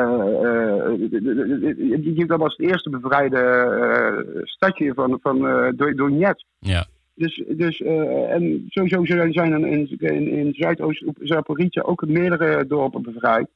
eh, 2.21 2.27
dat 2.27 2.39
was 2.39 2.55
het 2.57 2.67
eerste 2.67 2.89
bevrijde 2.89 3.37
eh, 3.37 4.41
stadje 4.43 4.93
van, 4.93 5.19
van 5.21 5.39
Do- 5.75 5.93
Donetsk. 5.93 6.45
Ja. 6.59 6.85
Dus, 7.15 7.43
dus 7.47 7.81
en 7.81 8.65
sowieso 8.67 9.05
zijn 9.05 9.33
zijn 9.33 9.51
er 9.51 9.67
in, 9.67 9.97
in, 9.99 10.27
in 10.27 10.53
Zuidoost 10.53 11.03
Zaporizhia 11.19 11.81
ook 11.81 12.05
meerdere 12.05 12.67
dorpen 12.67 13.01
bevrijd. 13.01 13.47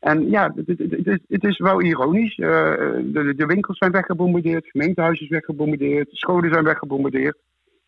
En 0.00 0.30
ja, 0.30 0.52
het, 0.66 0.78
het, 0.78 1.20
het, 1.28 1.44
is 1.44 1.58
wel 1.58 1.82
ironisch. 1.82 2.36
De, 2.36 3.32
de 3.36 3.46
winkels 3.46 3.78
zijn 3.78 3.92
weggebombardeerd, 3.92 4.62
het 4.62 4.70
gemeentehuis 4.70 5.20
is 5.20 5.28
weggebombardeerd, 5.28 6.10
de 6.10 6.16
scholen 6.16 6.52
zijn 6.52 6.64
weggebombardeerd. 6.64 7.36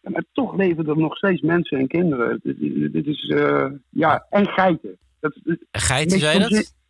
Maar 0.01 0.25
toch 0.33 0.57
leven 0.57 0.87
er 0.87 0.99
nog 0.99 1.17
steeds 1.17 1.41
mensen 1.41 1.79
en 1.79 1.87
kinderen. 1.87 2.41
Dit, 2.93 3.07
is, 3.07 3.33
ja, 3.89 4.27
en 4.31 4.47
geiten. 4.47 4.97
Dat, 5.21 5.39
Geiten, 5.71 6.17
onzin- 6.17 6.41
dat? 6.41 6.81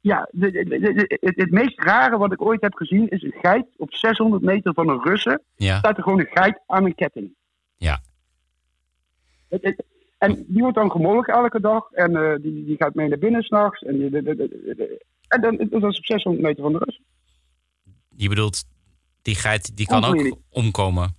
Ja, 0.00 0.28
de- 0.32 0.50
de- 0.50 0.64
de- 0.64 0.78
de- 0.92 1.18
het, 1.20 1.36
het 1.36 1.50
meest 1.50 1.80
rare 1.82 2.18
wat 2.18 2.32
ik 2.32 2.42
ooit 2.42 2.60
heb 2.60 2.74
gezien 2.74 3.08
is 3.08 3.22
een 3.22 3.34
geit 3.40 3.66
op 3.76 3.94
600 3.94 4.42
meter 4.42 4.74
van 4.74 4.88
een 4.88 5.02
Russen. 5.04 5.42
Ja. 5.56 5.78
Staat 5.78 5.96
er 5.96 6.02
gewoon 6.02 6.20
een 6.20 6.28
geit 6.30 6.60
aan 6.66 6.84
een 6.84 6.94
ketting. 6.94 7.34
Ja. 7.76 8.00
Het- 9.48 9.62
het- 9.62 9.84
en 10.18 10.44
die 10.48 10.62
wordt 10.62 10.76
dan 10.76 10.90
gemolken 10.90 11.34
elke 11.34 11.60
dag. 11.60 11.90
En 11.92 12.16
eh, 12.16 12.42
die, 12.42 12.64
die 12.64 12.76
gaat 12.76 12.94
mee 12.94 13.08
naar 13.08 13.18
binnen 13.18 13.42
s'nachts. 13.42 13.82
En, 13.82 13.98
die- 13.98 14.98
en 15.28 15.40
dan, 15.40 15.56
dat 15.70 15.90
is 15.90 15.98
op 15.98 16.04
600 16.04 16.44
meter 16.44 16.62
van 16.62 16.72
de 16.72 16.78
Russen. 16.78 17.04
Je 18.16 18.28
bedoelt, 18.28 18.64
die 19.22 19.34
geit 19.34 19.76
die 19.76 19.86
kan 19.86 20.04
ook 20.04 20.36
omkomen. 20.50 21.16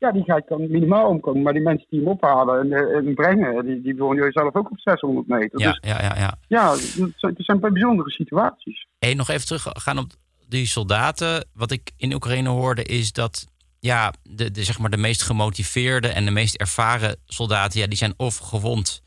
Ja, 0.00 0.12
die 0.12 0.22
geit 0.22 0.46
kan 0.46 0.60
minimaal 0.70 1.08
omkomen. 1.08 1.42
Maar 1.42 1.52
die 1.52 1.62
mensen 1.62 1.86
die 1.90 2.00
hem 2.00 2.08
ophalen 2.08 2.60
en, 2.60 2.72
eh, 2.72 2.96
en 2.96 3.14
brengen, 3.14 3.64
die, 3.64 3.82
die 3.82 3.96
wonen 3.96 4.32
zelf 4.32 4.54
ook 4.54 4.70
op 4.70 4.80
600 4.80 5.26
meter. 5.26 5.60
Ja, 5.60 5.70
Dus 5.70 5.90
ja, 5.90 6.02
ja, 6.02 6.14
ja. 6.16 6.34
ja, 6.48 6.70
het 6.70 6.80
zijn, 7.16 7.34
het 7.36 7.44
zijn 7.44 7.60
bijzondere 7.60 8.10
situaties. 8.10 8.86
Hey, 8.98 9.14
nog 9.14 9.28
even 9.28 9.46
teruggaan 9.46 9.98
op 9.98 10.10
die 10.48 10.66
soldaten. 10.66 11.46
Wat 11.54 11.70
ik 11.70 11.90
in 11.96 12.14
Oekraïne 12.14 12.48
hoorde 12.48 12.82
is 12.82 13.12
dat 13.12 13.46
ja, 13.80 14.12
de, 14.22 14.50
de, 14.50 14.64
zeg 14.64 14.78
maar 14.78 14.90
de 14.90 14.96
meest 14.96 15.22
gemotiveerde 15.22 16.08
en 16.08 16.24
de 16.24 16.30
meest 16.30 16.54
ervaren 16.54 17.16
soldaten, 17.26 17.80
ja, 17.80 17.86
die 17.86 17.98
zijn 17.98 18.14
of 18.16 18.36
gewond 18.36 19.02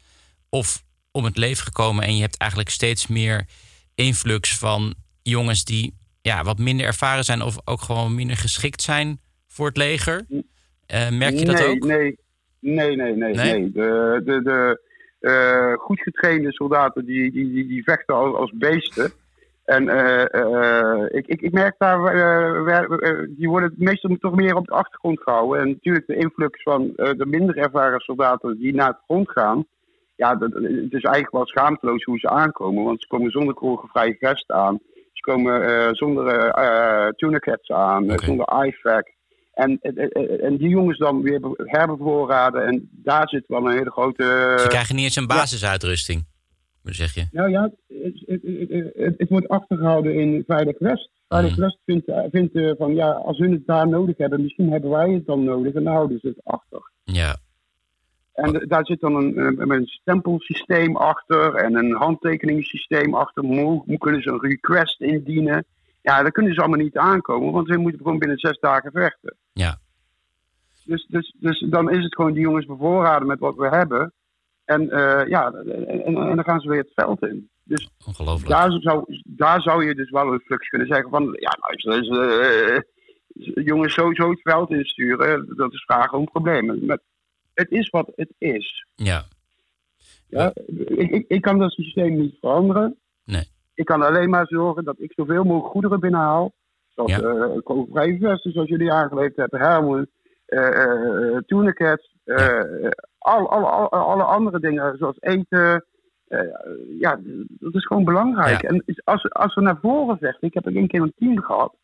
of 0.49 0.83
om 1.11 1.23
het 1.23 1.37
leven 1.37 1.63
gekomen. 1.63 2.03
En 2.03 2.15
je 2.15 2.21
hebt 2.21 2.37
eigenlijk 2.37 2.69
steeds 2.69 3.07
meer 3.07 3.47
influx 3.95 4.57
van 4.57 4.93
jongens 5.21 5.63
die 5.63 5.95
ja, 6.21 6.43
wat 6.43 6.57
minder 6.57 6.85
ervaren 6.85 7.23
zijn 7.23 7.41
of 7.41 7.57
ook 7.65 7.81
gewoon 7.81 8.15
minder 8.15 8.37
geschikt 8.37 8.81
zijn 8.81 9.19
voor 9.47 9.67
het 9.67 9.77
leger? 9.77 10.25
Eh, 10.85 11.17
merk 11.17 11.33
je 11.33 11.45
dat 11.45 11.55
nee, 11.55 11.69
ook? 11.69 11.85
Nee, 11.85 12.17
nee, 12.59 12.95
nee, 12.95 13.15
nee. 13.15 13.33
Nee? 13.33 13.59
nee. 13.59 13.71
De, 13.71 14.21
de, 14.25 14.41
de 14.41 14.81
eh, 15.19 15.73
goed 15.73 16.01
getrainde 16.01 16.51
soldaten 16.51 17.05
die, 17.05 17.31
die, 17.31 17.51
die, 17.51 17.67
die 17.67 17.83
vechten 17.83 18.15
als, 18.15 18.35
als 18.35 18.51
beesten. 18.55 19.11
En 19.65 19.89
eh, 19.89 21.05
ik, 21.09 21.27
ik, 21.27 21.41
ik 21.41 21.51
merk 21.51 21.75
daar, 21.77 21.99
die 23.29 23.49
worden 23.49 23.73
meestal 23.77 24.15
toch 24.19 24.35
meer 24.35 24.55
op 24.55 24.65
de 24.65 24.73
achtergrond 24.73 25.21
gehouden. 25.21 25.61
En 25.61 25.69
natuurlijk 25.69 26.07
de 26.07 26.15
influx 26.15 26.61
van 26.61 26.91
de 26.95 27.25
minder 27.25 27.57
ervaren 27.57 27.99
soldaten 27.99 28.57
die 28.57 28.73
naar 28.73 28.87
het 28.87 29.01
front 29.05 29.31
gaan. 29.31 29.65
Ja, 30.15 30.35
dat, 30.35 30.53
het 30.53 30.93
is 30.93 31.03
eigenlijk 31.03 31.31
wel 31.31 31.45
schaamteloos 31.45 32.03
hoe 32.03 32.19
ze 32.19 32.29
aankomen. 32.29 32.83
Want 32.83 33.01
ze 33.01 33.07
komen 33.07 33.31
zonder 33.31 33.53
kogelvrije 33.53 34.15
vest 34.19 34.51
aan. 34.51 34.79
Ze 35.13 35.21
komen 35.21 35.95
zonder 35.95 36.49
eh, 36.49 37.07
tourniquets 37.07 37.71
aan, 37.71 38.03
Oké. 38.11 38.25
zonder 38.25 38.65
IFAC. 38.65 39.11
En, 39.53 39.77
en, 39.81 39.95
en- 39.95 40.41
en 40.41 40.57
die 40.57 40.69
jongens 40.69 40.97
dan 40.97 41.21
weer 41.21 41.39
be- 41.39 41.53
herbevoorraden. 41.65 42.65
En 42.65 42.89
daar 42.91 43.29
zit 43.29 43.43
wel 43.47 43.65
een 43.67 43.77
hele 43.77 43.91
grote... 43.91 44.55
Ze 44.59 44.67
krijgen 44.67 44.95
niet 44.95 45.03
eens 45.03 45.15
een 45.15 45.27
basisuitrusting, 45.27 46.25
zeg 46.83 47.13
je. 47.13 47.27
Nou 47.31 47.49
ja, 47.49 47.71
het, 47.87 48.23
het, 48.25 48.41
het, 48.43 48.91
het- 48.95 49.13
het 49.17 49.29
wordt 49.29 49.47
achtergehouden 49.47 50.15
in 50.15 50.43
Veilig 50.47 50.79
West. 50.79 51.09
Veilig 51.27 51.51
Mhm. 51.51 51.61
West 51.61 51.77
vindt, 51.85 52.07
eh, 52.07 52.23
vindt 52.31 52.55
eh, 52.55 52.71
van 52.77 52.95
ja, 52.95 53.09
als 53.11 53.37
hun 53.37 53.51
het 53.51 53.65
daar 53.65 53.87
nodig 53.87 54.17
hebben, 54.17 54.41
misschien 54.41 54.71
hebben 54.71 54.89
wij 54.89 55.09
het 55.11 55.25
dan 55.25 55.43
nodig. 55.43 55.73
En 55.73 55.83
dan 55.83 55.93
houden 55.93 56.19
ze 56.19 56.27
het 56.27 56.39
achter. 56.43 56.91
Ja, 57.03 57.35
En 58.33 58.65
daar 58.67 58.85
zit 58.85 58.99
dan 58.99 59.15
een, 59.15 59.37
een, 59.37 59.69
een 59.71 59.85
stempelsysteem 59.85 60.95
achter 60.95 61.55
en 61.55 61.75
een 61.75 61.91
handtekeningssysteem 61.95 63.13
achter. 63.15 63.43
Hoe, 63.45 63.83
hoe 63.85 63.97
kunnen 63.97 64.21
ze 64.21 64.29
een 64.29 64.41
request 64.41 65.01
indienen? 65.01 65.65
Ja, 66.03 66.21
daar 66.21 66.31
kunnen 66.31 66.53
ze 66.53 66.59
allemaal 66.59 66.79
niet 66.79 66.97
aankomen, 66.97 67.51
want 67.51 67.67
ze 67.67 67.77
moeten 67.77 68.01
gewoon 68.01 68.19
binnen 68.19 68.37
zes 68.37 68.59
dagen 68.59 68.91
vechten. 68.91 69.35
ja. 69.53 69.81
Dus, 70.85 71.05
dus, 71.09 71.35
dus 71.39 71.65
dan 71.69 71.91
is 71.91 72.03
het 72.03 72.15
gewoon 72.15 72.33
die 72.33 72.41
jongens 72.41 72.65
bevoorraden 72.65 73.27
met 73.27 73.39
wat 73.39 73.55
we 73.55 73.67
hebben. 73.67 74.13
En 74.65 74.89
eh, 74.89 75.27
ja, 75.29 75.51
en, 75.51 76.05
en, 76.05 76.13
dan 76.13 76.43
gaan 76.43 76.59
ze 76.59 76.69
weer 76.69 76.79
het 76.79 76.91
veld 76.95 77.21
in. 77.21 77.49
Dus 77.63 77.89
Ongelooflijk. 78.07 78.49
daar 78.49 78.71
zou, 78.71 79.21
daar 79.23 79.61
zou 79.61 79.85
je 79.85 79.95
dus 79.95 80.09
wel 80.09 80.33
een 80.33 80.39
flux 80.39 80.67
kunnen 80.67 80.87
zeggen 80.87 81.09
van, 81.09 81.37
ja, 81.39 81.57
eens, 81.69 82.07
eh, 82.09 82.77
jongens 83.65 83.93
sowieso 83.93 84.29
het 84.29 84.41
veld 84.41 84.71
insturen, 84.71 85.55
dat 85.55 85.73
is 85.73 85.83
vragen 85.83 86.17
om 86.17 86.25
problemen. 86.25 86.85
Maar 86.85 86.99
het 87.53 87.71
is 87.71 87.89
wat 87.89 88.11
het 88.15 88.33
is. 88.37 88.85
Ja, 88.95 89.25
Ja? 90.27 90.51
Ik, 90.87 91.11
ik, 91.11 91.25
ik 91.27 91.41
kan 91.41 91.59
dat 91.59 91.71
systeem 91.71 92.17
niet 92.17 92.35
veranderen. 92.39 92.97
Nee. 93.25 93.47
Ik 93.73 93.85
kan 93.85 94.01
alleen 94.01 94.29
maar 94.29 94.47
zorgen 94.47 94.83
dat 94.83 94.95
ik 94.99 95.11
zoveel 95.15 95.43
mogelijk 95.43 95.71
goederen 95.71 95.99
binnenhaal. 95.99 96.53
Zoals 96.89 97.11
Ja. 97.11 97.19
eh 97.21 98.19
vesten, 98.19 98.51
zoals 98.51 98.69
jullie 98.69 98.91
aangeleverd 98.91 99.35
hebben, 99.35 99.59
helmen, 99.59 100.09
eh 100.45 100.83
eh, 102.23 102.85
eh, 102.85 102.89
al, 103.17 103.49
al, 103.49 103.65
al- 103.67 103.89
alle 103.89 104.23
andere 104.23 104.59
dingen, 104.59 104.97
zoals 104.97 105.17
eten. 105.19 105.85
Ja, 106.99 107.19
dat 107.47 107.73
is 107.73 107.85
gewoon 107.85 108.03
belangrijk. 108.03 108.61
Ja. 108.61 108.67
En 108.69 108.83
als, 109.03 109.29
als 109.31 109.53
we 109.55 109.61
naar 109.61 109.77
voren 109.81 110.17
vechten, 110.17 110.47
ik 110.47 110.53
heb 110.53 110.65
er 110.65 110.75
één 110.75 110.87
keer 110.87 111.01
een 111.01 111.13
team 111.17 111.41
gehad, 111.41 111.75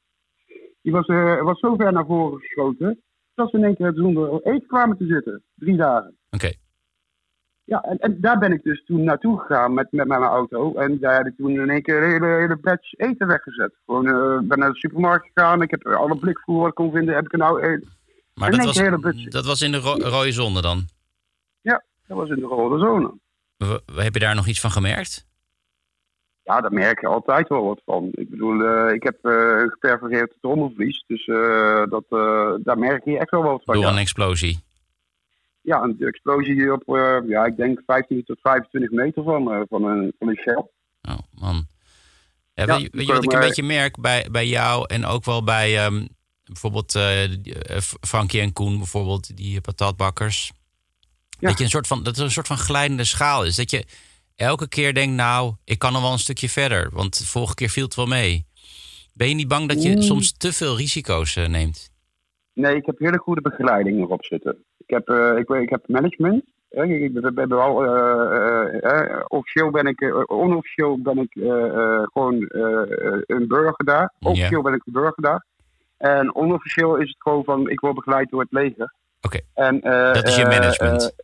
die 0.82 0.92
was, 0.92 1.06
was 1.44 1.60
zo 1.60 1.76
ver 1.76 1.92
naar 1.94 2.06
voren 2.06 2.40
geschoten, 2.40 3.02
dat 3.34 3.50
ze 3.50 3.58
in 3.58 3.64
één 3.64 3.76
keer 3.76 3.92
zonder 3.96 4.42
eten 4.42 4.68
kwamen 4.68 4.98
te 4.98 5.06
zitten. 5.06 5.44
Drie 5.56 5.78
dagen. 5.78 6.18
oké. 6.32 6.52
Ja, 7.70 7.82
en, 7.84 7.98
en 7.98 8.22
daar 8.22 8.38
ben 8.40 8.52
ik 8.52 8.64
dus 8.64 8.84
toen 8.86 9.04
naartoe 9.04 9.40
gegaan 9.40 9.74
met, 9.74 9.88
met 9.92 10.08
mijn 10.08 10.22
auto. 10.22 10.74
En 10.76 11.00
daar 11.00 11.18
heb 11.18 11.26
ik 11.28 11.36
toen 11.38 11.50
in 11.52 11.70
één 11.70 11.82
keer 11.82 12.04
een 12.04 12.10
hele, 12.12 12.26
hele 12.40 12.58
batch 12.58 12.94
eten 12.94 13.28
weggezet. 13.28 13.74
Gewoon, 13.86 14.08
eh 14.08 14.48
ben 14.48 14.60
naar 14.60 14.72
de 14.72 14.78
supermarkt 14.80 15.30
gegaan. 15.34 15.62
Ik 15.62 15.72
heb 15.72 15.88
alle 15.88 16.18
blikvoer 16.18 16.60
wat 16.60 16.68
ik 16.68 16.76
kon 16.76 16.92
vinden, 16.92 17.16
heb 17.16 17.26
ik 17.26 17.32
er 17.32 17.38
nou... 17.38 17.62
eh, 17.62 17.82
Maar 18.34 18.52
dat 18.52 18.60
een 18.60 18.66
was, 19.02 19.24
dat 19.30 19.46
was 19.46 19.62
in 19.62 19.72
de 19.72 19.78
ro- 19.78 19.98
rode 20.00 20.32
zone 20.32 20.62
dan. 20.62 20.84
dat 22.08 22.18
was 22.18 22.30
in 22.30 22.36
de 22.40 22.46
rode 22.46 22.80
zone. 22.80 23.14
W- 23.58 24.00
Heb 24.00 24.14
je 24.14 24.20
daar 24.20 24.36
nog 24.36 24.48
iets 24.48 24.60
van 24.62 24.72
gemerkt? 24.72 25.28
Ja, 26.44 26.62
daar 26.62 26.74
merk 26.74 27.02
je 27.02 27.08
altijd 27.08 27.48
wel 27.48 27.64
wat 27.66 27.82
van. 27.86 28.10
Ik 28.12 28.30
bedoel, 28.30 28.64
eh, 28.66 28.94
ik 28.94 29.04
heb 29.04 29.26
eh 29.26 29.58
geperforeerd 29.60 30.34
trommelvlies. 30.42 31.04
Dus 31.08 31.26
dat, 31.90 32.04
daar 32.64 32.78
merk 32.78 33.06
je 33.06 33.18
echt 33.20 33.30
wel 33.30 33.44
wat 33.44 33.62
van. 33.64 33.76
Door 33.76 33.84
Ja, 33.84 33.92
een 33.92 33.98
explosie. 33.98 34.60
Ja 35.70 35.82
een 35.82 36.00
explosie 36.00 36.74
op, 36.74 36.96
eh, 36.96 37.18
ja, 37.28 37.46
ik 37.46 37.58
denk 37.58 37.82
15 37.86 38.24
tot 38.26 38.40
25 38.42 38.92
meter 38.92 39.24
van, 39.24 39.52
eh, 39.52 39.62
van, 39.70 39.84
een, 39.84 40.14
van 40.20 40.28
een 40.28 40.38
shell. 40.38 40.66
Oh, 41.02 41.20
man. 41.32 41.68
Ja, 42.54 42.64
Ja, 42.66 42.78
weet, 42.78 43.08
je, 43.08 43.14
wat 43.14 43.24
ik 43.24 43.34
een 43.34 43.40
beetje 43.40 43.64
merk 43.64 44.02
bij, 44.02 44.28
bij 44.32 44.48
jou 44.48 44.86
en 44.88 45.06
ook 45.06 45.26
wel 45.26 45.44
bij 45.44 45.78
ehm, 45.78 46.06
bijvoorbeeld 46.50 46.96
eh, 46.96 47.24
eh, 47.24 47.82
Frankie 48.02 48.42
en 48.42 48.54
Koen, 48.54 48.78
bijvoorbeeld, 48.78 49.38
die 49.38 49.62
patatbakkers. 49.62 50.52
Ja. 51.40 51.48
Dat, 51.48 51.58
je 51.58 51.64
een 51.64 51.70
soort 51.70 51.88
van, 51.88 52.04
dat 52.04 52.18
er 52.18 52.24
een 52.24 52.32
soort 52.32 52.48
van 52.48 52.58
glijdende 52.58 53.04
schaal 53.04 53.46
is. 53.46 53.56
Dat 53.56 53.72
je 53.72 53.86
elke 54.36 54.68
keer 54.68 54.94
denkt, 54.94 55.16
nou, 55.16 55.54
ik 55.66 55.80
kan 55.80 55.94
nog 55.94 56.02
wel 56.02 56.12
een 56.12 56.20
stukje 56.20 56.50
verder. 56.50 56.90
Want 56.94 57.18
de 57.18 57.26
vorige 57.26 57.54
keer 57.54 57.70
viel 57.70 57.86
het 57.86 57.96
wel 57.96 58.08
mee. 58.08 58.46
Ben 59.14 59.30
je 59.30 59.36
niet 59.36 59.48
bang 59.48 59.68
dat 59.68 59.84
je 59.84 59.96
Mm. 59.96 60.02
soms 60.02 60.38
te 60.38 60.54
veel 60.54 60.78
risico's 60.78 61.36
eh, 61.36 61.48
neemt? 61.48 61.92
Nee, 62.54 62.76
ik 62.76 62.86
heb 62.86 63.00
hele 63.00 63.18
goede 63.18 63.42
begeleiding 63.42 64.00
erop 64.00 64.26
zitten. 64.26 64.64
Ik 64.90 64.96
heb, 64.96 65.10
eh, 65.10 65.38
ik, 65.38 65.50
ik 65.50 65.70
heb 65.70 65.88
management. 65.88 66.44
Ik, 66.70 67.34
ben, 67.34 67.50
wel, 67.50 67.84
eh, 67.86 68.84
eh, 68.84 69.24
officieel 69.28 69.72
ben 69.72 69.86
ik, 69.86 70.32
onofficieel 70.32 71.02
ben 71.02 71.18
ik 71.18 71.32
gewoon 72.14 72.46
een 73.26 73.48
burger 73.48 73.86
daar. 73.86 74.14
Officieel 74.20 74.62
ben 74.62 74.74
ik 74.74 74.82
een 74.86 74.94
burger 74.94 75.24
daar. 75.24 75.46
En 75.98 76.36
onofficieel 76.36 76.96
is 76.96 77.08
het 77.08 77.22
gewoon 77.22 77.44
van, 77.44 77.70
ik 77.70 77.80
word 77.80 77.96
begeleid 77.96 78.30
door 78.30 78.42
het 78.42 78.52
leger. 78.52 78.94
Oké. 79.22 79.40
Dat 80.14 80.28
is 80.28 80.36
je 80.36 80.46
management. 80.46 81.16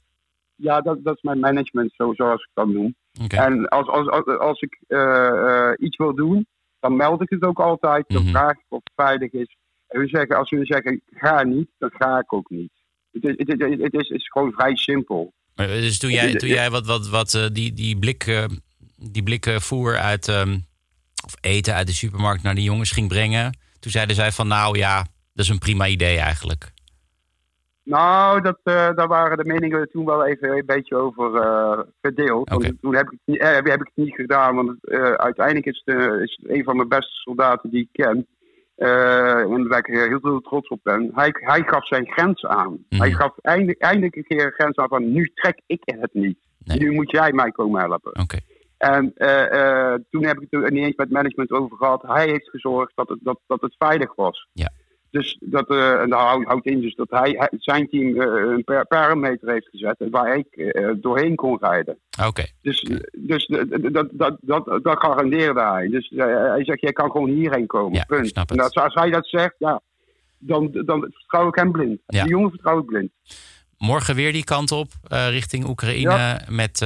ja, 0.55 0.81
dat, 0.81 1.03
dat 1.03 1.15
is 1.15 1.21
mijn 1.21 1.39
management, 1.39 1.93
zo, 1.95 2.13
zoals 2.13 2.41
ik 2.41 2.49
dat 2.53 2.67
noem. 2.67 2.95
En 3.27 3.67
als, 3.67 3.87
als, 3.87 4.09
als, 4.09 4.25
als 4.37 4.61
ik 4.61 4.79
iets 5.77 5.97
wil 5.97 6.15
doen, 6.15 6.47
dan 6.79 6.95
meld 6.95 7.21
ik 7.21 7.29
het 7.29 7.43
ook 7.43 7.59
altijd. 7.59 8.05
Dan 8.07 8.21
Mhm. 8.21 8.31
vraag 8.31 8.51
ik 8.51 8.65
of 8.69 8.81
het 8.83 8.93
veilig 8.95 9.31
is. 9.31 9.57
En 9.87 9.99
we 9.99 10.07
zeggen, 10.07 10.35
als 10.37 10.49
we 10.49 10.65
zeggen, 10.65 11.01
ga 11.05 11.43
niet, 11.43 11.69
dan 11.77 11.91
ga 11.93 12.19
ik 12.19 12.33
ook 12.33 12.49
niet. 12.49 12.71
Het 13.21 13.23
is, 13.23 13.33
het, 13.37 13.61
is- 13.61 13.81
het 13.83 13.93
is, 13.93 14.07
het 14.09 14.17
is 14.19 14.27
gewoon 14.29 14.51
vrij 14.51 14.75
simpel. 14.75 15.33
Maar, 15.55 15.69
eh, 15.69 15.81
Dus 15.81 15.99
toen 15.99 16.09
jij, 16.11 16.33
toen 16.35 16.49
jij 16.49 16.69
wat, 16.69 16.85
wat, 16.85 17.09
wat 17.09 17.33
eh, 17.33 17.45
die, 17.51 17.73
die, 17.73 17.97
blik, 17.99 18.23
eh, 18.27 18.43
die 18.95 19.23
blikken 19.23 19.61
voer 19.61 19.97
uit, 19.97 20.27
ehm, 20.27 20.57
of 21.25 21.33
eten 21.41 21.73
uit 21.73 21.87
de 21.87 21.93
supermarkt 21.93 22.43
naar 22.43 22.55
die 22.55 22.63
jongens 22.63 22.91
ging 22.91 23.07
brengen, 23.07 23.57
toen 23.79 23.91
zeiden 23.91 24.15
zij 24.15 24.31
van 24.31 24.47
nou 24.47 24.77
ja, 24.77 24.97
dat 25.33 25.45
is 25.45 25.49
een 25.49 25.59
prima 25.59 25.87
idee 25.87 26.17
eigenlijk. 26.17 26.73
Nou, 27.83 28.41
dat, 28.41 28.59
eh, 28.63 28.73
daar 28.95 29.07
waren 29.07 29.37
de 29.37 29.45
meningen 29.45 29.89
toen 29.91 30.05
wel 30.05 30.25
even 30.25 30.49
een 30.57 30.65
beetje 30.65 30.95
over 30.95 31.35
eh, 31.35 31.79
verdeeld. 32.01 32.49
Want 32.49 32.81
toen 32.81 32.95
heb 32.95 33.05
ik, 33.05 33.11
het 33.11 33.19
niet- 33.25 33.39
eh, 33.39 33.53
heb 33.53 33.65
ik 33.81 33.91
het 33.93 34.05
niet 34.05 34.15
gedaan, 34.15 34.55
want 34.55 34.85
eh, 34.87 35.11
uiteindelijk 35.11 35.65
is 35.65 35.81
het, 35.85 35.95
eh, 35.97 36.21
is 36.21 36.39
het 36.41 36.55
een 36.57 36.63
van 36.63 36.75
mijn 36.75 36.87
beste 36.87 37.13
soldaten 37.13 37.69
die 37.69 37.81
ik 37.81 38.03
ken. 38.05 38.27
Eh, 38.75 39.39
en 39.39 39.67
waar 39.67 39.79
ik 39.79 39.85
heel, 39.85 40.19
heel 40.23 40.41
trots 40.41 40.67
op 40.67 40.79
ben. 40.83 41.11
Hij, 41.13 41.29
hij 41.31 41.63
gaf 41.65 41.87
zijn 41.87 42.11
grens 42.11 42.45
aan. 42.45 42.85
Mhm. 42.89 43.01
Hij 43.01 43.11
gaf 43.11 43.33
eindelijk, 43.41 43.79
eindelijk 43.81 44.15
een 44.15 44.23
keer 44.23 44.45
een 44.45 44.51
grens 44.51 44.75
aan 44.75 44.87
van 44.87 45.11
nu 45.11 45.31
trek 45.33 45.61
ik 45.65 45.81
het 45.85 46.13
niet. 46.13 46.37
Nee. 46.57 46.77
Nu 46.77 46.91
moet 46.91 47.11
jij 47.11 47.33
mij 47.33 47.51
komen 47.51 47.81
helpen. 47.81 48.19
Oké. 48.21 48.37
En 48.77 49.11
eh, 49.15 49.91
eh, 49.91 49.99
toen 50.09 50.25
heb 50.25 50.39
ik 50.39 50.47
het 50.49 50.63
er 50.63 50.71
niet 50.71 50.83
eens 50.83 50.95
met 50.95 51.11
management 51.11 51.51
over 51.51 51.77
gehad. 51.77 52.01
Hij 52.01 52.27
heeft 52.27 52.49
gezorgd 52.49 52.91
dat 52.95 53.09
het, 53.09 53.19
dat, 53.21 53.39
dat 53.47 53.61
het 53.61 53.75
veilig 53.77 54.15
was. 54.15 54.47
Ja. 54.53 54.71
Dus 55.15 55.37
dat, 55.39 55.69
eh, 55.69 56.01
en 56.01 56.09
dat 56.09 56.19
houdt, 56.19 56.65
in 56.65 56.81
dus 56.81 56.95
dat 56.95 57.09
hij, 57.09 57.35
hij- 57.37 57.51
zijn 57.59 57.89
team 57.89 58.21
eh, 58.21 58.51
een 58.51 58.85
parameter 58.87 59.49
heeft 59.51 59.67
gezet 59.71 59.95
waar 60.11 60.37
ik 60.37 60.47
eh, 60.55 60.89
doorheen 60.97 61.35
kon 61.35 61.57
rijden. 61.61 61.97
Oké. 62.27 62.43
Dus, 62.61 62.87
dus 63.17 63.45
dat, 63.91 64.07
dat, 64.11 64.37
dat, 64.41 64.79
dat 64.83 64.99
garandeerde 64.99 65.61
hij. 65.61 65.87
Dus 65.87 66.11
hij 66.15 66.63
zegt, 66.63 66.81
jij 66.81 66.91
kan 66.91 67.11
gewoon 67.11 67.29
hierheen 67.29 67.67
komen. 67.67 67.93
Ja, 67.97 68.03
punt. 68.03 68.23
ik 68.25 68.29
snap 68.31 68.49
het. 68.49 68.57
En 68.57 68.63
als, 68.63 68.73
als 68.75 68.93
hij 68.93 69.09
dat 69.09 69.27
zegt, 69.27 69.55
ja, 69.57 69.81
dan, 70.37 70.69
dan 70.71 71.07
vertrouw 71.11 71.47
ik 71.47 71.55
hem 71.55 71.71
blind. 71.71 71.99
Ja. 72.07 72.21
Die 72.23 72.31
jongen 72.31 72.49
vertrouw 72.49 72.79
ik 72.79 72.85
blind. 72.85 73.11
Morgen 73.77 74.15
weer 74.15 74.31
die 74.31 74.43
kant 74.43 74.71
op, 74.71 74.87
richting 75.09 75.67
Oekraïne, 75.67 76.09
Ja. 76.11 76.41
met, 76.49 76.79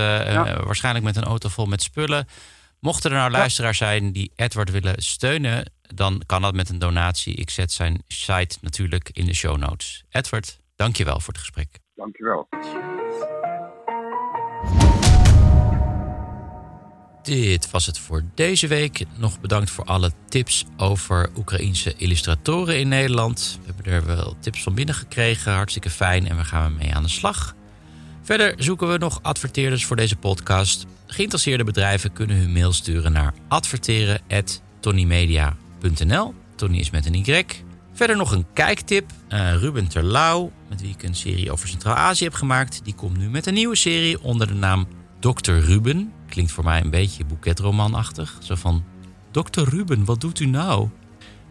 waarschijnlijk 0.65 1.05
met 1.05 1.15
een 1.15 1.23
auto 1.23 1.49
vol 1.49 1.65
met 1.65 1.81
spullen. 1.81 2.25
Mochten 2.79 3.11
er 3.11 3.17
nou 3.17 3.31
luisteraars 3.31 3.77
zijn 3.77 4.11
die 4.11 4.31
Edward 4.35 4.71
willen 4.71 5.01
steunen, 5.01 5.71
dan 5.81 6.21
kan 6.25 6.41
dat 6.41 6.53
met 6.53 6.69
een 6.69 6.79
donatie. 6.79 7.35
Ik 7.35 7.49
zet 7.49 7.71
zijn 7.71 8.03
site 8.07 8.57
natuurlijk 8.61 9.09
in 9.13 9.25
de 9.25 9.33
show 9.33 9.57
notes. 9.57 10.03
Edward, 10.09 10.59
dankjewel 10.75 11.19
voor 11.19 11.33
het 11.33 11.41
gesprek. 11.41 11.79
Dankjewel. 11.95 12.47
Dit 17.21 17.71
was 17.71 17.85
het 17.85 17.99
voor 17.99 18.23
deze 18.33 18.67
week. 18.67 19.05
Nog 19.17 19.39
bedankt 19.39 19.69
voor 19.69 19.85
alle 19.85 20.11
tips 20.29 20.65
over 20.77 21.29
Oekraïense 21.37 21.93
illustratoren 21.97 22.79
in 22.79 22.87
Nederland. 22.87 23.59
We 23.65 23.71
hebben 23.73 23.93
er 23.93 24.05
wel 24.05 24.35
tips 24.39 24.63
van 24.63 24.75
binnen 24.75 24.95
gekregen. 24.95 25.53
Hartstikke 25.53 25.89
fijn 25.89 26.27
en 26.27 26.37
we 26.37 26.43
gaan 26.43 26.63
ermee 26.63 26.95
aan 26.95 27.03
de 27.03 27.09
slag. 27.09 27.55
Verder 28.21 28.53
zoeken 28.57 28.91
we 28.91 28.97
nog 28.97 29.19
adverteerders 29.21 29.85
voor 29.85 29.95
deze 29.95 30.15
podcast. 30.15 30.85
Geïnteresseerde 31.11 31.63
bedrijven 31.63 32.13
kunnen 32.13 32.37
hun 32.37 32.51
mail 32.51 32.73
sturen 32.73 33.11
naar 33.11 33.33
adverteren 33.47 34.21
tonnymedia.nl. 34.79 36.33
Tony 36.55 36.77
is 36.77 36.89
met 36.89 37.05
een 37.05 37.13
Y. 37.13 37.45
Verder 37.93 38.17
nog 38.17 38.31
een 38.31 38.45
kijktip. 38.53 39.11
Uh, 39.29 39.55
Ruben 39.55 39.87
Terlouw, 39.87 40.51
met 40.69 40.81
wie 40.81 40.89
ik 40.89 41.03
een 41.03 41.15
serie 41.15 41.51
over 41.51 41.67
Centraal-Azië 41.67 42.23
heb 42.23 42.33
gemaakt. 42.33 42.81
Die 42.83 42.95
komt 42.95 43.17
nu 43.17 43.29
met 43.29 43.45
een 43.45 43.53
nieuwe 43.53 43.75
serie 43.75 44.21
onder 44.23 44.47
de 44.47 44.53
naam 44.53 44.87
Dr. 45.19 45.51
Ruben. 45.51 46.13
Klinkt 46.27 46.51
voor 46.51 46.63
mij 46.63 46.81
een 46.81 46.89
beetje 46.89 47.25
boeketromanachtig. 47.25 48.37
Zo 48.43 48.55
van, 48.55 48.83
Dr. 49.31 49.61
Ruben, 49.61 50.05
wat 50.05 50.21
doet 50.21 50.39
u 50.39 50.45
nou? 50.45 50.89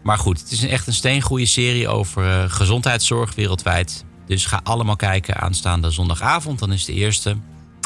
Maar 0.03 0.17
goed, 0.17 0.39
het 0.39 0.51
is 0.51 0.65
echt 0.65 0.87
een 0.87 0.93
steengoede 0.93 1.45
serie 1.45 1.87
over 1.87 2.23
uh, 2.23 2.51
gezondheidszorg 2.51 3.35
wereldwijd. 3.35 4.05
Dus 4.25 4.45
ga 4.45 4.59
allemaal 4.63 4.95
kijken 4.95 5.35
aanstaande 5.35 5.91
zondagavond, 5.91 6.59
dan 6.59 6.71
is 6.71 6.85
de 6.85 6.93
eerste. 6.93 7.37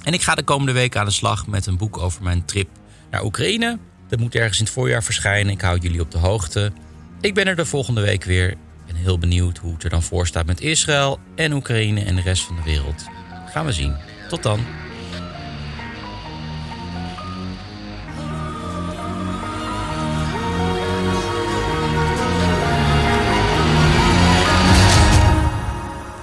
En 0.03 0.13
ik 0.13 0.21
ga 0.21 0.35
de 0.35 0.43
komende 0.43 0.71
week 0.71 0.95
aan 0.95 1.05
de 1.05 1.11
slag 1.11 1.47
met 1.47 1.65
een 1.65 1.77
boek 1.77 1.97
over 1.97 2.23
mijn 2.23 2.45
trip 2.45 2.69
naar 3.11 3.23
Oekraïne. 3.23 3.77
Dat 4.07 4.19
moet 4.19 4.35
ergens 4.35 4.59
in 4.59 4.63
het 4.65 4.73
voorjaar 4.73 5.03
verschijnen. 5.03 5.53
Ik 5.53 5.61
hou 5.61 5.77
jullie 5.77 6.01
op 6.01 6.11
de 6.11 6.17
hoogte. 6.17 6.71
Ik 7.21 7.33
ben 7.33 7.45
er 7.45 7.55
de 7.55 7.65
volgende 7.65 8.01
week 8.01 8.23
weer. 8.23 8.55
Ben 8.85 8.95
heel 8.95 9.17
benieuwd 9.17 9.57
hoe 9.57 9.73
het 9.73 9.83
er 9.83 9.89
dan 9.89 10.03
voor 10.03 10.27
staat 10.27 10.45
met 10.45 10.61
Israël 10.61 11.19
en 11.35 11.53
Oekraïne 11.53 12.03
en 12.03 12.15
de 12.15 12.21
rest 12.21 12.43
van 12.43 12.55
de 12.55 12.63
wereld. 12.63 13.05
Gaan 13.45 13.65
we 13.65 13.71
zien. 13.71 13.95
Tot 14.29 14.43
dan. 14.43 14.59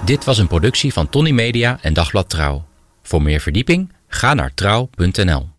Dit 0.05 0.25
was 0.25 0.37
een 0.37 0.47
productie 0.47 0.93
van 0.93 1.09
Tony 1.09 1.31
Media 1.31 1.77
en 1.81 1.93
Dagblad 1.93 2.29
Trouw. 2.29 2.70
Voor 3.01 3.21
meer 3.21 3.39
verdieping 3.39 3.93
ga 4.07 4.33
naar 4.33 4.53
trouw.nl. 4.53 5.49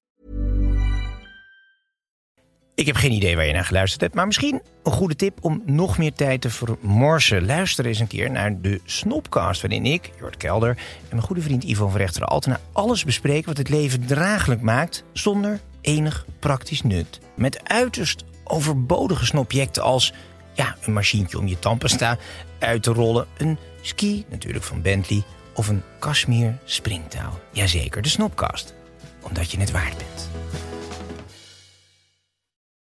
Ik 2.74 2.86
heb 2.86 2.96
geen 2.96 3.12
idee 3.12 3.36
waar 3.36 3.46
je 3.46 3.52
naar 3.52 3.64
geluisterd 3.64 4.00
hebt, 4.00 4.14
maar 4.14 4.26
misschien 4.26 4.62
een 4.82 4.92
goede 4.92 5.16
tip 5.16 5.38
om 5.40 5.62
nog 5.66 5.98
meer 5.98 6.12
tijd 6.12 6.40
te 6.40 6.50
vermorsen. 6.50 7.46
Luister 7.46 7.86
eens 7.86 7.98
een 7.98 8.06
keer 8.06 8.30
naar 8.30 8.60
de 8.60 8.80
Snopcast, 8.84 9.62
waarin 9.62 9.86
ik, 9.86 10.10
Jort 10.20 10.36
Kelder 10.36 10.68
en 10.68 10.76
mijn 11.10 11.22
goede 11.22 11.42
vriend 11.42 11.64
Ivo 11.64 11.88
van 11.88 11.98
Rechteren 11.98 12.28
Altena 12.28 12.60
alles 12.72 13.04
bespreken 13.04 13.46
wat 13.46 13.56
het 13.56 13.68
leven 13.68 14.06
draaglijk 14.06 14.60
maakt 14.60 15.04
zonder 15.12 15.60
enig 15.80 16.26
praktisch 16.38 16.82
nut. 16.82 17.20
Met 17.36 17.68
uiterst 17.68 18.24
overbodige 18.44 19.26
snobjecten 19.26 19.82
als 19.82 20.12
ja, 20.54 20.76
een 20.80 20.92
machientje 20.92 21.38
om 21.38 21.48
je 21.48 21.58
tandpasta 21.58 22.18
uit 22.58 22.82
te 22.82 22.92
rollen, 22.92 23.26
een 23.36 23.58
ski 23.80 24.24
natuurlijk 24.28 24.64
van 24.64 24.82
Bentley 24.82 25.22
of 25.54 25.68
een 25.68 25.82
Kashmir 25.98 26.58
springtouw. 26.64 27.38
Jazeker, 27.50 28.02
de 28.02 28.08
Snopcast. 28.08 28.74
Omdat 29.20 29.50
je 29.50 29.60
het 29.60 29.70
waard 29.70 29.96
bent. 29.96 30.30